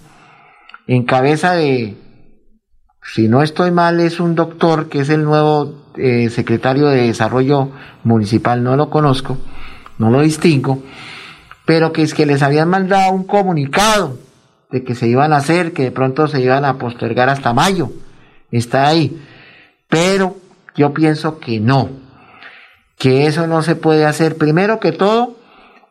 [0.86, 1.98] en cabeza de
[3.04, 7.70] si no estoy mal, es un doctor que es el nuevo eh, secretario de Desarrollo
[8.02, 9.36] Municipal, no lo conozco,
[9.98, 10.82] no lo distingo,
[11.66, 14.16] pero que es que les habían mandado un comunicado
[14.70, 17.92] de que se iban a hacer, que de pronto se iban a postergar hasta mayo.
[18.50, 19.22] Está ahí.
[19.88, 20.36] Pero
[20.74, 21.90] yo pienso que no,
[22.98, 24.36] que eso no se puede hacer.
[24.36, 25.36] Primero que todo,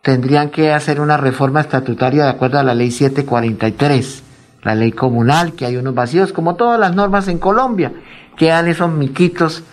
[0.02, 4.33] tendrían que hacer una reforma estatutaria de acuerdo a la ley 743
[4.64, 7.92] la ley comunal, que hay unos vacíos, como todas las normas en Colombia,
[8.38, 9.64] quedan esos miquitos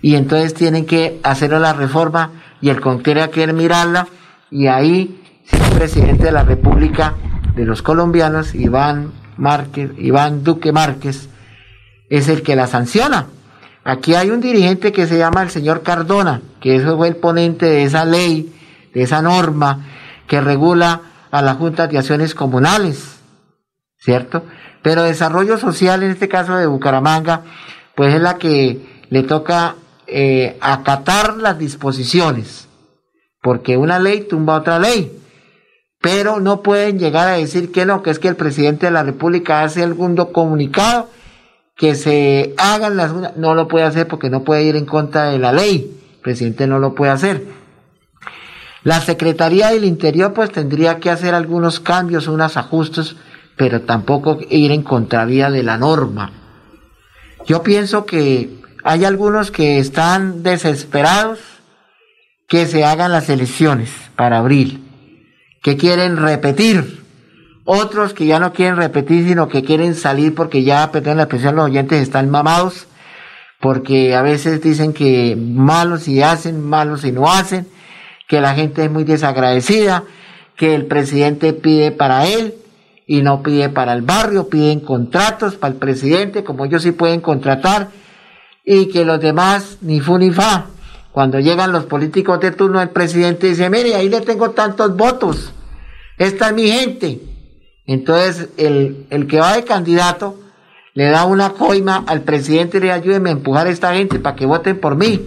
[0.00, 4.06] y entonces tienen que hacer la reforma y el Congreso quiere mirarla
[4.50, 7.14] y ahí el presidente de la República
[7.56, 11.28] de los colombianos, Iván Márquez, Iván Duque Márquez,
[12.10, 13.26] es el que la sanciona.
[13.84, 17.66] Aquí hay un dirigente que se llama el señor Cardona, que eso fue el ponente
[17.66, 18.54] de esa ley,
[18.92, 19.86] de esa norma
[20.26, 21.00] que regula
[21.30, 23.17] a las juntas de acciones comunales
[23.98, 24.44] ¿cierto?
[24.82, 27.42] Pero desarrollo social, en este caso de Bucaramanga,
[27.94, 29.74] pues es la que le toca
[30.06, 32.68] eh, acatar las disposiciones,
[33.42, 35.12] porque una ley tumba otra ley,
[36.00, 39.02] pero no pueden llegar a decir que no, que es que el presidente de la
[39.02, 41.08] República hace algún comunicado
[41.76, 43.12] que se hagan las...
[43.36, 46.66] No lo puede hacer porque no puede ir en contra de la ley, el presidente
[46.66, 47.44] no lo puede hacer.
[48.84, 53.16] La Secretaría del Interior pues tendría que hacer algunos cambios, unos ajustes
[53.58, 56.32] pero tampoco ir en contravía de la norma.
[57.46, 61.40] Yo pienso que hay algunos que están desesperados
[62.48, 64.82] que se hagan las elecciones para abril,
[65.62, 67.02] que quieren repetir,
[67.64, 71.56] otros que ya no quieren repetir, sino que quieren salir porque ya, perdón la expresión,
[71.56, 72.86] los oyentes están mamados,
[73.60, 77.66] porque a veces dicen que malos y hacen, malos y no hacen,
[78.26, 80.04] que la gente es muy desagradecida,
[80.56, 82.54] que el presidente pide para él,
[83.10, 87.22] y no pide para el barrio, piden contratos para el presidente, como ellos sí pueden
[87.22, 87.88] contratar,
[88.66, 90.66] y que los demás ni fu ni fa.
[91.10, 95.54] Cuando llegan los políticos de turno, el presidente dice, mire, ahí le tengo tantos votos,
[96.18, 97.22] esta es mi gente.
[97.86, 100.38] Entonces, el, el que va de candidato
[100.92, 104.36] le da una coima al presidente y le ayúdeme a empujar a esta gente para
[104.36, 105.24] que voten por mí.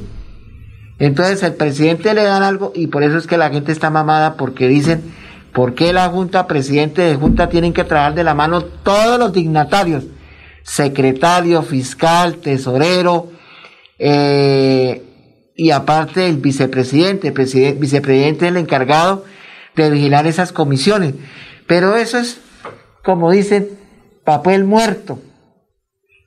[0.99, 4.35] Entonces, el presidente le dan algo y por eso es que la gente está mamada
[4.35, 5.01] porque dicen,
[5.53, 9.33] ¿Por qué la Junta, presidente de Junta, tienen que trabajar de la mano todos los
[9.33, 10.05] dignatarios?
[10.63, 13.29] Secretario, fiscal, tesorero,
[13.99, 15.03] eh,
[15.55, 17.33] y aparte el vicepresidente, el
[17.77, 19.25] vicepresidente es el encargado
[19.75, 21.15] de vigilar esas comisiones.
[21.67, 22.39] Pero eso es,
[23.03, 23.69] como dicen,
[24.23, 25.19] papel muerto.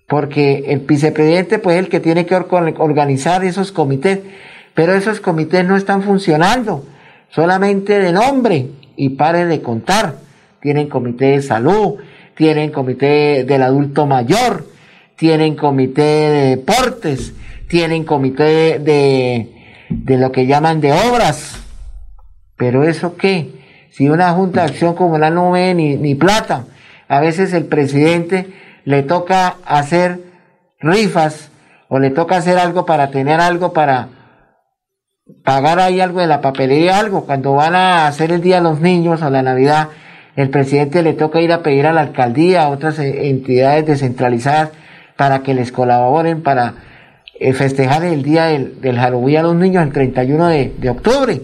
[0.06, 4.20] Porque el vicepresidente, pues, es el que tiene que organizar esos comités.
[4.74, 6.84] Pero esos comités no están funcionando,
[7.30, 10.16] solamente de nombre y pare de contar.
[10.60, 11.96] Tienen comité de salud,
[12.34, 14.66] tienen comité del adulto mayor,
[15.16, 17.34] tienen comité de deportes,
[17.68, 19.52] tienen comité de,
[19.90, 21.60] de lo que llaman de obras.
[22.56, 23.50] Pero eso qué?
[23.90, 26.64] Si una junta de acción comunal no ve ni, ni plata,
[27.08, 28.46] a veces el presidente
[28.84, 30.20] le toca hacer
[30.80, 31.50] rifas
[31.88, 34.08] o le toca hacer algo para tener algo para
[35.42, 37.24] pagar ahí algo de la papelería, algo.
[37.26, 39.88] Cuando van a hacer el Día de los Niños o la Navidad,
[40.36, 44.70] el presidente le toca ir a pedir a la alcaldía, a otras eh, entidades descentralizadas,
[45.16, 46.74] para que les colaboren para
[47.38, 51.40] eh, festejar el Día del, del, Halloween a los niños el 31 de, de, octubre.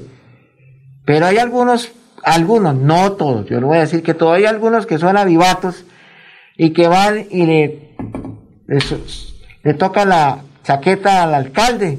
[1.05, 1.93] Pero hay algunos,
[2.25, 5.85] algunos, no todos, yo no voy a decir que todos, hay algunos que son avivatos
[6.57, 7.95] y que van y le,
[9.63, 11.99] le toca la chaqueta al alcalde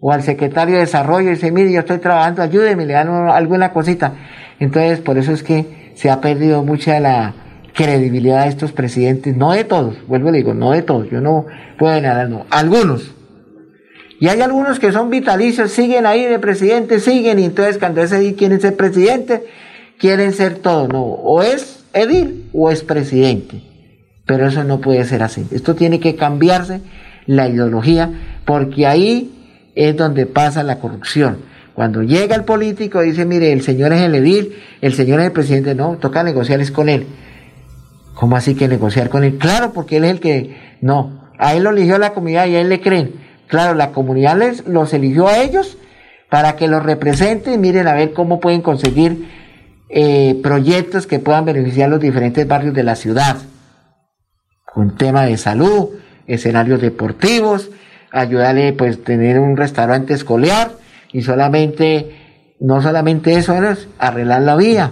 [0.00, 3.72] o al secretario de desarrollo y dice, mire, yo estoy trabajando, ayúdeme, le dan alguna
[3.72, 4.12] cosita.
[4.58, 7.34] Entonces, por eso es que se ha perdido mucha la
[7.74, 11.20] credibilidad de estos presidentes, no de todos, vuelvo y le digo, no de todos, yo
[11.20, 11.46] no
[11.78, 13.12] puedo hablar, no, algunos.
[14.18, 18.34] Y hay algunos que son vitalicios, siguen ahí de presidente, siguen, y entonces cuando ese
[18.34, 19.44] quién es el presidente,
[19.98, 23.62] quieren ser todo, no, o es edil o es presidente.
[24.24, 25.46] Pero eso no puede ser así.
[25.52, 26.80] Esto tiene que cambiarse
[27.26, 28.10] la ideología,
[28.46, 29.35] porque ahí
[29.76, 31.38] es donde pasa la corrupción.
[31.74, 35.32] Cuando llega el político dice, mire, el señor es el edil, el señor es el
[35.32, 37.06] presidente, no, toca negociarles con él.
[38.14, 39.36] ¿Cómo así que negociar con él?
[39.36, 42.62] Claro, porque él es el que, no, a él lo eligió la comunidad y a
[42.62, 43.12] él le creen.
[43.46, 45.76] Claro, la comunidad les, los eligió a ellos
[46.30, 49.28] para que los representen y miren a ver cómo pueden conseguir
[49.90, 53.36] eh, proyectos que puedan beneficiar los diferentes barrios de la ciudad.
[54.74, 55.90] Un tema de salud,
[56.26, 57.70] escenarios deportivos,
[58.16, 60.72] ayudarle pues tener un restaurante escolar
[61.12, 64.90] y solamente, no solamente eso, es arreglar la vía,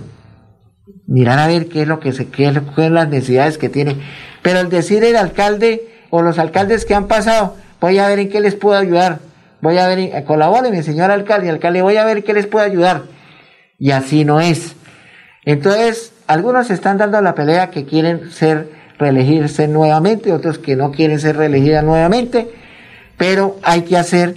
[1.07, 3.97] mirar a ver qué es lo que se, qué son las necesidades que tiene.
[4.43, 8.29] Pero el decir el alcalde o los alcaldes que han pasado, voy a ver en
[8.29, 9.19] qué les puedo ayudar,
[9.61, 13.03] voy a ver, colabore señor alcalde, alcalde, voy a ver qué les puedo ayudar.
[13.79, 14.77] Y así no es.
[15.45, 18.69] Entonces, algunos están dando la pelea que quieren ser
[18.99, 22.49] reelegirse nuevamente, otros que no quieren ser reelegidas nuevamente,
[23.17, 24.35] pero hay que hacer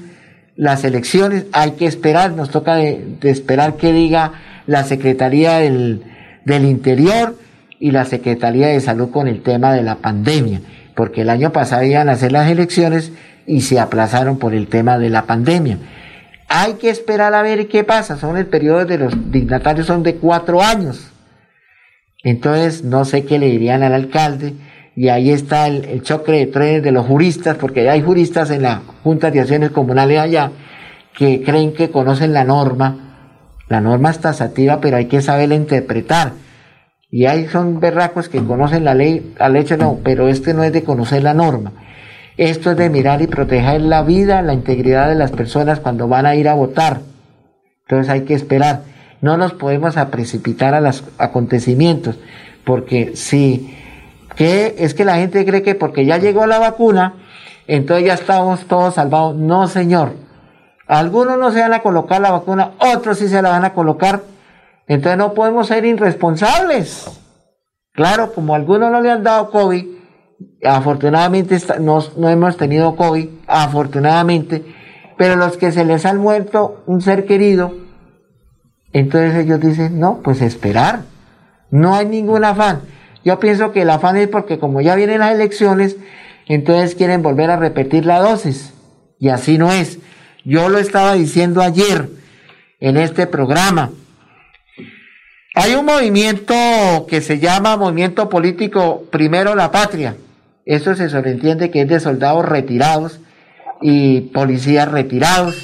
[0.55, 4.33] las elecciones, hay que esperar, nos toca de, esperar que diga
[4.65, 6.03] la Secretaría del,
[6.45, 7.37] del Interior
[7.79, 10.61] y la Secretaría de Salud con el tema de la pandemia,
[10.95, 13.11] porque el año pasado iban a hacer las elecciones
[13.45, 15.77] y se aplazaron por el tema de la pandemia.
[16.49, 18.17] Hay que esperar a ver qué pasa.
[18.17, 21.11] Son el periodo de los dignatarios son de cuatro años.
[22.23, 24.53] Entonces no sé qué le dirían al alcalde.
[24.97, 28.81] Y ahí está el, choque de trenes de los juristas, porque hay juristas en la
[29.03, 30.49] Junta de Acciones Comunales allá
[31.15, 33.59] que creen que conocen la norma.
[33.69, 36.31] La norma es tasativa, pero hay que saberla interpretar.
[37.11, 40.73] Y hay son berracos que conocen la ley, al hecho no, pero este no es
[40.73, 41.73] de conocer la norma.
[42.35, 46.25] Esto es de mirar y proteger la vida, la integridad de las personas cuando van
[46.25, 47.01] a ir a votar.
[47.81, 48.81] Entonces hay que esperar.
[49.21, 52.17] No nos podemos a precipitar a los acontecimientos,
[52.63, 53.75] porque si
[54.37, 57.15] que es que la gente cree que porque ya llegó la vacuna,
[57.65, 59.35] entonces ya estamos todos salvados.
[59.35, 60.13] No, señor.
[60.87, 64.21] Algunos no se van a colocar la vacuna, otros sí se la van a colocar.
[64.87, 67.09] Entonces no podemos ser irresponsables.
[67.93, 69.85] Claro, como a algunos no le han dado COVID,
[70.63, 74.63] afortunadamente no, no hemos tenido COVID, afortunadamente,
[75.17, 77.73] pero los que se les han muerto un ser querido,
[78.93, 81.01] entonces ellos dicen, no, pues esperar,
[81.71, 82.81] no hay ningún afán.
[83.27, 85.97] Yo pienso que el afán es porque como ya vienen las elecciones,
[86.47, 88.73] entonces quieren volver a repetir la dosis,
[89.19, 89.99] y así no es.
[90.45, 92.07] Yo lo estaba diciendo ayer
[92.79, 93.91] en este programa.
[95.55, 96.53] Hay un movimiento
[97.09, 100.15] que se llama Movimiento Político Primero la Patria
[100.67, 103.21] eso se sobreentiende que es de soldados retirados
[103.81, 105.55] y policías retirados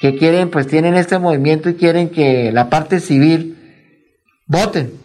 [0.00, 3.56] que quieren, pues tienen este movimiento y quieren que la parte civil
[4.48, 5.03] voten.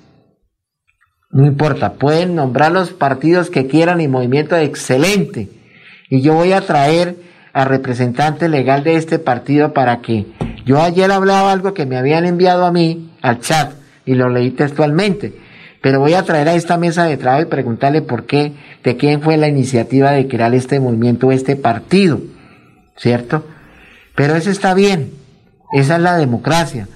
[1.32, 5.49] No importa, pueden nombrar los partidos que quieran y movimiento excelente.
[6.09, 7.15] Y yo voy a traer
[7.53, 10.25] al representante legal de este partido para que
[10.65, 13.73] yo ayer hablaba algo que me habían enviado a mí al chat
[14.05, 15.34] y lo leí textualmente
[15.82, 18.53] pero voy a traer a esta mesa de trabajo y preguntarle por qué,
[18.84, 22.19] de quién fue la iniciativa de crear este movimiento, este partido,
[22.97, 23.45] ¿cierto?
[24.15, 25.11] Pero eso está bien,
[25.71, 26.88] esa es la democracia.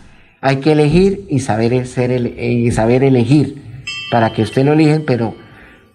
[0.41, 3.61] Hay que elegir y saber, ser y saber elegir
[4.13, 5.33] para que usted lo eligen, pero,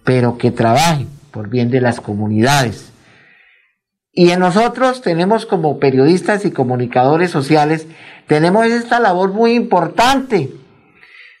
[0.03, 2.91] pero que trabaje por bien de las comunidades.
[4.11, 7.87] Y en nosotros tenemos como periodistas y comunicadores sociales,
[8.27, 10.51] tenemos esta labor muy importante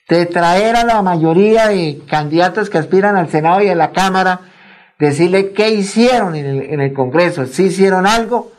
[0.07, 4.39] de traer a la mayoría de candidatos que aspiran al Senado y a la Cámara,
[4.99, 8.53] decirle qué hicieron en el, Congreso, si hicieron algo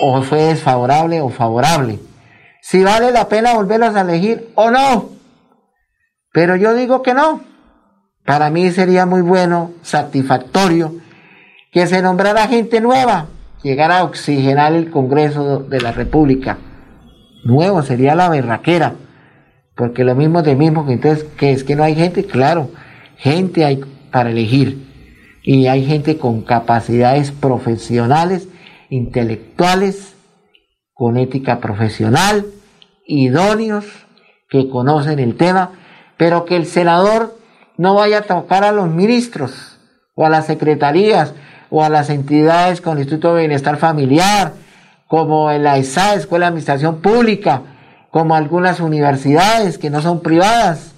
[0.00, 1.98] o fue desfavorable o favorable,
[2.62, 5.19] si vale la pena volverlos a elegir o no.
[6.32, 7.42] Pero yo digo que no.
[8.24, 10.94] Para mí sería muy bueno, satisfactorio,
[11.72, 13.26] que se nombrara gente nueva,
[13.62, 16.58] llegara a oxigenar el Congreso de la República.
[17.44, 18.94] Nuevo sería la berraquera
[19.80, 22.26] porque lo mismo de mismo, entonces, que es que no hay gente?
[22.26, 22.70] Claro,
[23.16, 24.86] gente hay para elegir.
[25.42, 28.46] Y hay gente con capacidades profesionales,
[28.90, 30.16] intelectuales,
[30.92, 32.44] con ética profesional,
[33.06, 33.86] idóneos,
[34.50, 35.70] que conocen el tema,
[36.20, 37.34] pero que el senador
[37.78, 39.78] no vaya a tocar a los ministros
[40.14, 41.32] o a las secretarías
[41.70, 44.52] o a las entidades con Instituto de Bienestar Familiar,
[45.06, 47.62] como en la ESA, Escuela de Administración Pública,
[48.10, 50.94] como algunas universidades que no son privadas,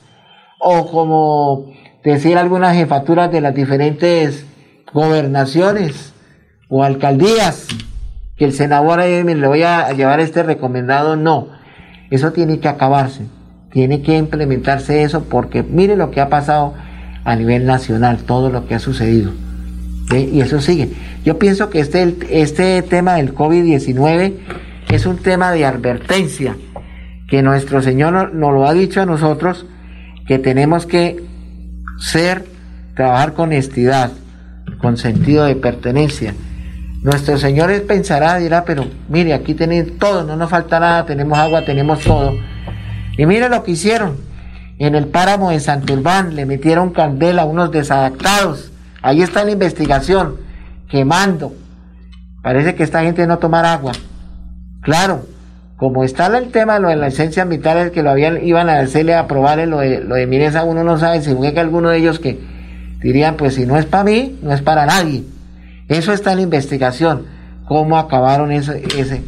[0.58, 4.44] o como decir algunas jefaturas de las diferentes
[4.92, 6.14] gobernaciones
[6.68, 7.68] o alcaldías,
[8.36, 11.46] que el senador le voy a llevar este recomendado, no,
[12.10, 13.28] eso tiene que acabarse.
[13.72, 16.74] Tiene que implementarse eso porque mire lo que ha pasado
[17.24, 19.32] a nivel nacional, todo lo que ha sucedido.
[20.10, 20.90] Y eso sigue.
[21.24, 24.34] Yo pienso que este, este tema del COVID-19
[24.90, 26.56] es un tema de advertencia,
[27.28, 29.64] que nuestro Señor nos lo ha dicho a nosotros,
[30.26, 31.22] que tenemos que
[31.98, 32.44] ser,
[32.94, 34.12] trabajar con honestidad,
[34.82, 36.34] con sentido de pertenencia.
[37.02, 41.64] Nuestro Señor pensará, dirá, pero mire, aquí tenéis todo, no nos falta nada, tenemos agua,
[41.64, 42.34] tenemos todo.
[43.16, 44.16] Y mire lo que hicieron.
[44.78, 48.72] En el páramo de Santurbán le metieron candela a unos desadaptados.
[49.02, 50.36] Ahí está la investigación,
[50.88, 51.54] quemando.
[52.42, 53.92] Parece que esta gente no tomara agua.
[54.80, 55.26] Claro,
[55.76, 58.78] como está el tema de lo de la licencia militar, que lo habían, iban a
[58.78, 61.88] hacerle a probar lo de, lo de Mireza, uno no sabe si fue que alguno
[61.88, 62.40] de ellos que
[63.00, 65.24] dirían, pues si no es para mí, no es para nadie.
[65.88, 67.26] Eso está en la investigación.
[67.66, 69.22] ¿Cómo acabaron ese, ese,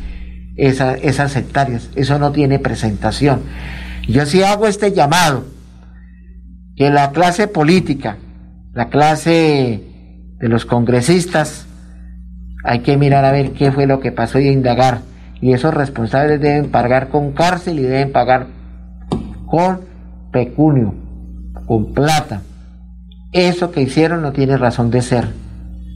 [0.57, 1.91] esas hectáreas?
[1.97, 3.43] Eso no tiene presentación.
[4.09, 5.45] Yo sí hago este llamado,
[6.77, 8.19] que la clase política,
[8.73, 9.83] la clase
[10.39, 11.67] de los congresistas,
[12.65, 15.01] hay que mirar a ver qué fue lo que pasó y indagar.
[15.41, 18.47] Y esos responsables deben pagar con cárcel y deben pagar
[19.47, 19.81] con
[20.33, 20.95] pecunio,
[21.67, 22.43] con plata.
[23.33, 25.29] Eso que hicieron no tiene razón de ser.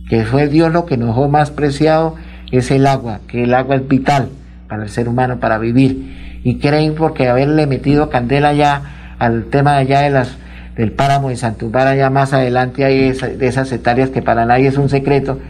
[0.09, 2.17] Que fue Dios lo que nos dejó más preciado
[2.51, 4.29] es el agua, que el agua es vital
[4.69, 9.77] para el ser humano para vivir y creen porque haberle metido candela ya al tema
[9.77, 10.37] allá de las
[10.77, 14.79] del páramo de Santumbar allá más adelante hay de esas hectáreas que para nadie es
[14.79, 15.41] un secreto,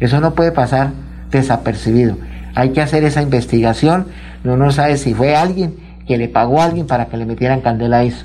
[0.00, 0.92] eso no puede pasar
[1.30, 2.16] desapercibido.
[2.54, 4.06] Hay que hacer esa investigación,
[4.44, 5.74] no no sabe si fue alguien
[6.06, 8.24] que le pagó a alguien para que le metieran candela a eso.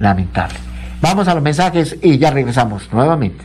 [0.00, 0.56] Lamentable.
[1.00, 3.44] Vamos a los mensajes y ya regresamos nuevamente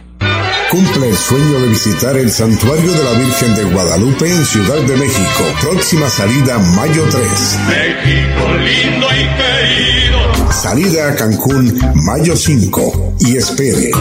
[0.72, 4.96] cumple el sueño de visitar el Santuario de la Virgen de Guadalupe en Ciudad de
[4.96, 5.44] México.
[5.60, 7.24] Próxima salida mayo 3.
[7.68, 10.20] México lindo y querido.
[10.50, 13.16] Salida a Cancún mayo 5.
[13.20, 13.92] Y espere.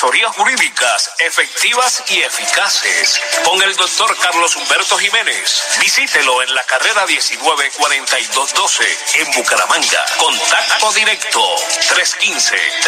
[0.00, 5.62] Asesorías jurídicas efectivas y eficaces con el doctor Carlos Humberto Jiménez.
[5.78, 10.06] Visítelo en la carrera 194212 en Bucaramanga.
[10.16, 11.44] Contacto directo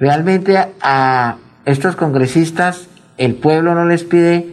[0.00, 2.88] realmente a, estos congresistas
[3.18, 4.48] el pueblo no les pide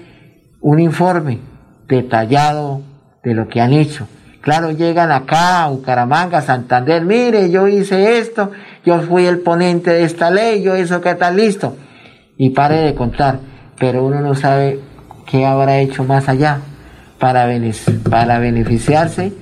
[0.61, 1.39] un informe
[1.87, 2.83] detallado
[3.23, 4.07] de lo que han hecho.
[4.41, 8.51] Claro, llegan acá a Bucaramanga, Santander, mire, yo hice esto,
[8.85, 11.75] yo fui el ponente de esta ley, yo eso que está listo.
[12.37, 13.39] Y pare de contar,
[13.79, 14.79] pero uno no sabe
[15.27, 16.61] ¿qué habrá hecho más allá
[17.19, 17.47] para,
[18.09, 19.33] para beneficiarse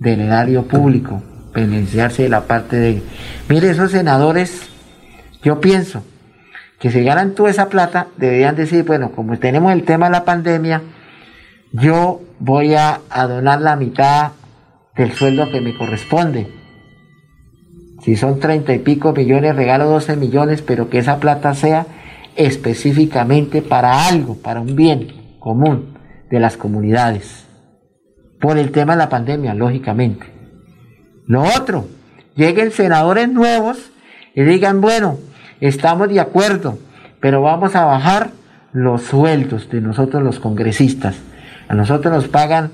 [0.00, 1.22] del erario público,
[1.54, 3.02] beneficiarse de la parte de...
[3.48, 4.68] Mire, esos senadores,
[5.42, 6.02] yo pienso
[6.80, 10.24] que si ganan toda esa plata, deberían decir, bueno, como tenemos el tema de la
[10.24, 10.82] pandemia,
[11.72, 14.32] yo voy a, donar la mitad
[14.96, 16.48] del sueldo que me corresponde.
[18.02, 21.86] Si son treinta y pico millones, regalo 12 millones, pero que esa plata sea
[22.36, 25.17] específicamente para algo, para un bien
[25.48, 25.94] común
[26.30, 27.46] de las comunidades.
[28.38, 30.26] Por el tema de la pandemia, lógicamente.
[31.26, 31.86] Lo otro,
[32.34, 33.90] lleguen senadores nuevos
[34.34, 35.16] y digan, bueno,
[35.62, 36.78] estamos de acuerdo,
[37.20, 38.32] pero vamos a bajar
[38.72, 41.16] los sueldos de nosotros los congresistas.
[41.66, 42.70] A nosotros nos pagan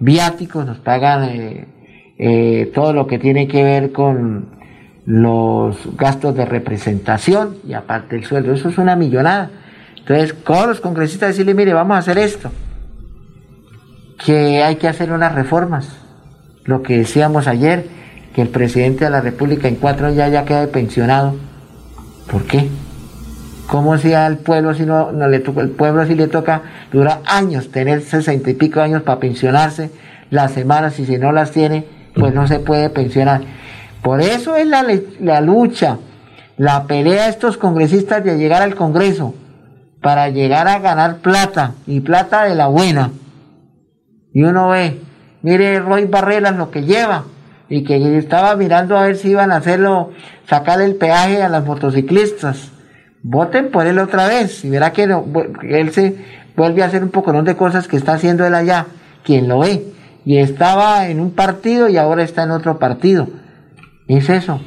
[0.00, 1.68] viáticos, nos pagan eh,
[2.18, 4.48] eh, todo lo que tiene que ver con
[5.06, 8.52] los gastos de representación y aparte el sueldo.
[8.52, 9.50] Eso es una millonada.
[10.08, 12.52] Entonces, con los congresistas decirle, mire, vamos a hacer esto,
[14.24, 15.88] que hay que hacer unas reformas.
[16.64, 17.86] Lo que decíamos ayer,
[18.32, 21.34] que el presidente de la República en cuatro años ya, queda pensionado.
[22.30, 22.68] ¿Por qué?
[23.66, 27.72] ¿Cómo si al pueblo si no, no le el pueblo si le toca, dura años,
[27.72, 29.90] tener sesenta y pico años para pensionarse,
[30.30, 31.84] las semanas y si no las tiene,
[32.14, 33.40] pues no se puede pensionar.
[34.02, 34.86] Por eso es la,
[35.18, 35.98] la lucha,
[36.58, 39.34] la pelea de estos congresistas de llegar al Congreso,
[40.00, 43.10] para llegar a ganar plata, y plata de la buena.
[44.32, 45.00] Y uno ve,
[45.42, 47.24] mire Roy Barreras lo que lleva,
[47.68, 50.12] y que estaba mirando a ver si iban a hacerlo,
[50.48, 52.72] sacar el peaje a las motociclistas
[53.28, 56.16] voten por él otra vez y verá que, él se
[56.56, 58.86] vuelve a hacer un poco de cosas que está haciendo él allá,
[59.24, 59.84] quien lo ve.
[60.24, 63.28] Y estaba en un partido y ahora está en otro partido.
[64.08, 64.60] Es eso.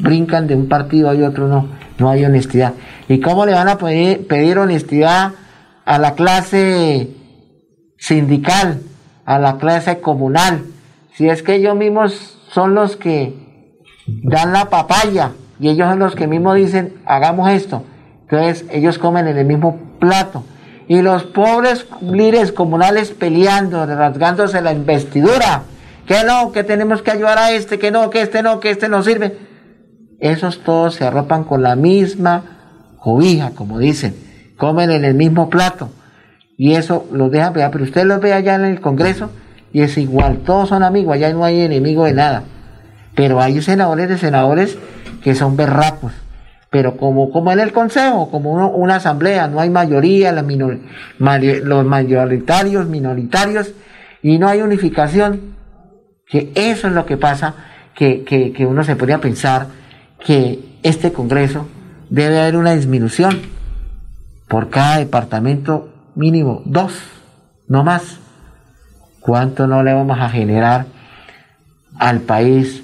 [0.00, 1.68] Brincan de un partido a otro, no,
[1.98, 2.72] no hay honestidad.
[3.08, 5.32] ¿Y cómo le van a pedir honestidad
[5.84, 7.10] a la clase
[7.98, 8.80] sindical,
[9.26, 10.62] a la clase comunal?
[11.14, 13.34] Si es que ellos mismos son los que
[14.06, 17.84] dan la papaya y ellos son los que mismos dicen, hagamos esto.
[18.22, 20.44] Entonces ellos comen en el mismo plato.
[20.88, 25.62] Y los pobres líderes comunales peleando, rasgándose la investidura.
[26.06, 28.88] Que no, que tenemos que ayudar a este, que no, que este no, que este
[28.88, 29.51] no sirve.
[30.22, 32.44] Esos todos se arropan con la misma
[32.96, 34.14] cobija, como dicen.
[34.56, 35.90] Comen en el mismo plato.
[36.56, 39.30] Y eso los deja Pero usted los ve allá en el Congreso
[39.72, 40.38] y es igual.
[40.46, 42.44] Todos son amigos, allá no hay enemigo de nada.
[43.16, 44.78] Pero hay senadores de senadores
[45.24, 46.12] que son berracos.
[46.70, 53.72] Pero como, como en el Consejo, como una asamblea, no hay mayoría, los mayoritarios, minoritarios,
[54.22, 55.56] y no hay unificación,
[56.28, 57.56] que eso es lo que pasa,
[57.96, 59.81] que, que, que uno se podría pensar
[60.24, 61.66] que este Congreso
[62.10, 63.40] debe haber una disminución
[64.48, 66.94] por cada departamento mínimo, dos,
[67.68, 68.18] no más.
[69.20, 70.86] ¿Cuánto no le vamos a generar
[71.98, 72.82] al país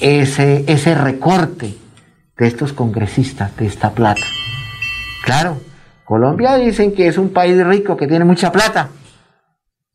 [0.00, 1.76] ese, ese recorte
[2.36, 4.22] de estos congresistas, de esta plata.
[5.24, 5.60] Claro,
[6.04, 8.90] Colombia dicen que es un país rico, que tiene mucha plata.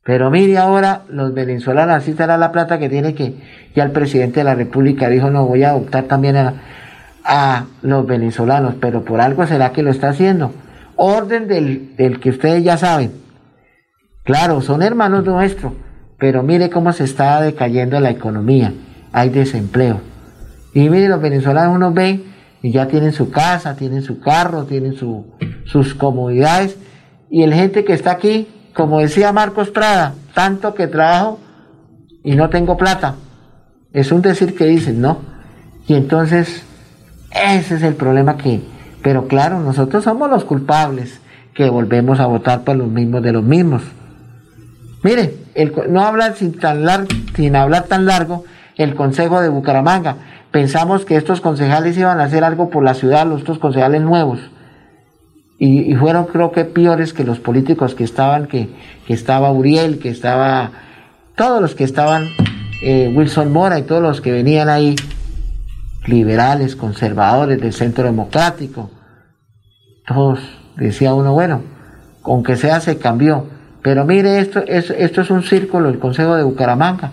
[0.04, 3.36] Pero mire ahora, los venezolanos, así estará la plata que tiene que,
[3.76, 6.54] ya el presidente de la República dijo, no, voy a adoptar también a,
[7.24, 10.52] a los venezolanos, pero por algo será que lo está haciendo.
[10.96, 13.12] Orden del, del que ustedes ya saben.
[14.24, 15.74] Claro, son hermanos nuestros,
[16.18, 18.74] pero mire cómo se está decayendo la economía
[19.12, 20.00] hay desempleo.
[20.74, 22.22] Y mire, los venezolanos uno ve
[22.62, 25.26] y ya tienen su casa, tienen su carro, tienen su,
[25.66, 26.78] sus comodidades.
[27.30, 31.40] Y el gente que está aquí, como decía Marcos Prada, tanto que trabajo
[32.24, 33.16] y no tengo plata.
[33.94, 35.20] Es un decir que dicen, ¿no?
[35.88, 36.64] Y entonces,
[37.32, 38.62] ese es el problema que...
[39.02, 41.20] Pero claro, nosotros somos los culpables
[41.54, 43.82] que volvemos a votar por los mismos de los mismos.
[45.04, 48.46] Mire, el, no hablan sin, tan sin hablar tan largo,
[48.78, 50.18] el Consejo de Bucaramanga.
[50.52, 54.40] Pensamos que estos concejales iban a hacer algo por la ciudad, los otros concejales nuevos.
[55.64, 58.68] Y, fueron creo que peores que los políticos que estaban, que,
[59.06, 60.72] que estaba Uriel, que estaba,
[61.36, 62.30] todos los que estaban,
[62.82, 64.96] eh, Wilson Mora y todos los que venían ahí,
[66.08, 68.90] liberales, conservadores del centro democrático.
[70.08, 70.40] Todos,
[70.78, 71.62] decía uno, bueno,
[72.24, 73.46] aunque sea se cambió.
[73.84, 77.12] Pero mire, esto, esto es un círculo, el Consejo de Bucaramanga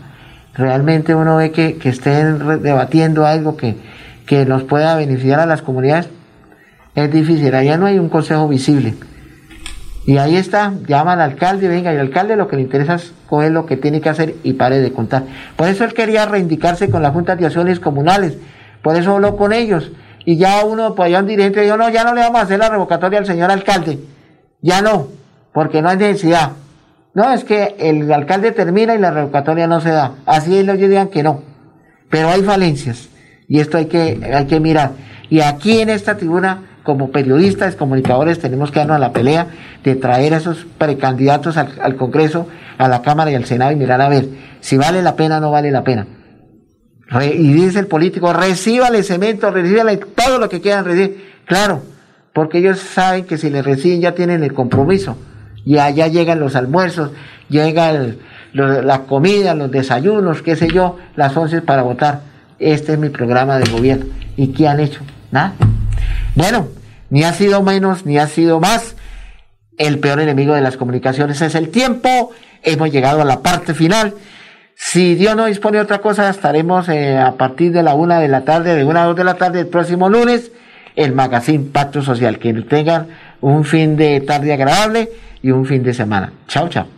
[0.55, 3.77] realmente uno ve que, estén debatiendo algo que,
[4.25, 6.09] que nos pueda beneficiar a las comunidades,
[7.05, 7.55] es difícil.
[7.55, 8.95] Allá no hay un consejo visible.
[10.07, 13.13] Y ahí está, llama al alcalde, venga, y el alcalde lo que le interesa es
[13.29, 15.25] coger lo que tiene que hacer y pare de contar.
[15.55, 18.39] Por eso él quería reivindicarse con las juntas de acciones comunales,
[18.83, 19.93] por eso habló con ellos.
[20.25, 22.59] Y ya uno, pues allá un dirigente dijo, no, ya no le vamos a hacer
[22.59, 23.99] la revocatoria al señor alcalde.
[24.63, 25.09] Ya no,
[25.53, 26.53] porque no hay necesidad.
[27.13, 30.15] No, es que el alcalde termina y la revocatoria no se da.
[30.25, 31.43] Así ellos digan que no.
[32.11, 33.09] Pero hay falencias
[33.49, 34.93] y esto hay que, hay que mirar.
[35.29, 39.49] Y aquí en esta tribuna, como periodistas, comunicadores, tenemos que darnos a la pelea
[39.85, 44.01] de traer a esos precandidatos al, Congreso, a la Cámara y al Senado y mirar
[44.01, 44.27] a ver
[44.61, 46.07] si vale la pena o no vale la pena.
[47.21, 51.35] y dice el político, recíbale cemento, recíbale todo lo que quieran recibir.
[51.45, 51.83] Claro,
[52.33, 55.19] porque ellos saben que si le reciben ya tienen el compromiso
[55.67, 57.11] y allá llegan los almuerzos,
[57.51, 57.93] llega
[58.55, 62.23] la comida, los desayunos, qué sé yo, las once para votar.
[62.59, 64.07] Este es mi programa de gobierno.
[64.39, 65.03] ¿Y qué han hecho?
[65.31, 65.53] Nada.
[66.35, 66.69] Bueno,
[67.11, 68.97] ni ha sido menos, ni ha sido más.
[69.77, 72.31] El peor enemigo de las comunicaciones es el tiempo.
[72.63, 74.15] Hemos llegado a la parte final.
[74.75, 78.29] Si Dios no dispone de otra cosa, estaremos eh, a partir de la una de
[78.29, 80.53] la tarde, de una a dos de la tarde, el próximo lunes,
[80.97, 82.39] el Magazine Pacto Social.
[82.39, 83.09] Que tengan
[83.41, 85.11] un fin de tarde agradable
[85.43, 86.33] y un fin de semana.
[86.47, 86.98] Chao, chao.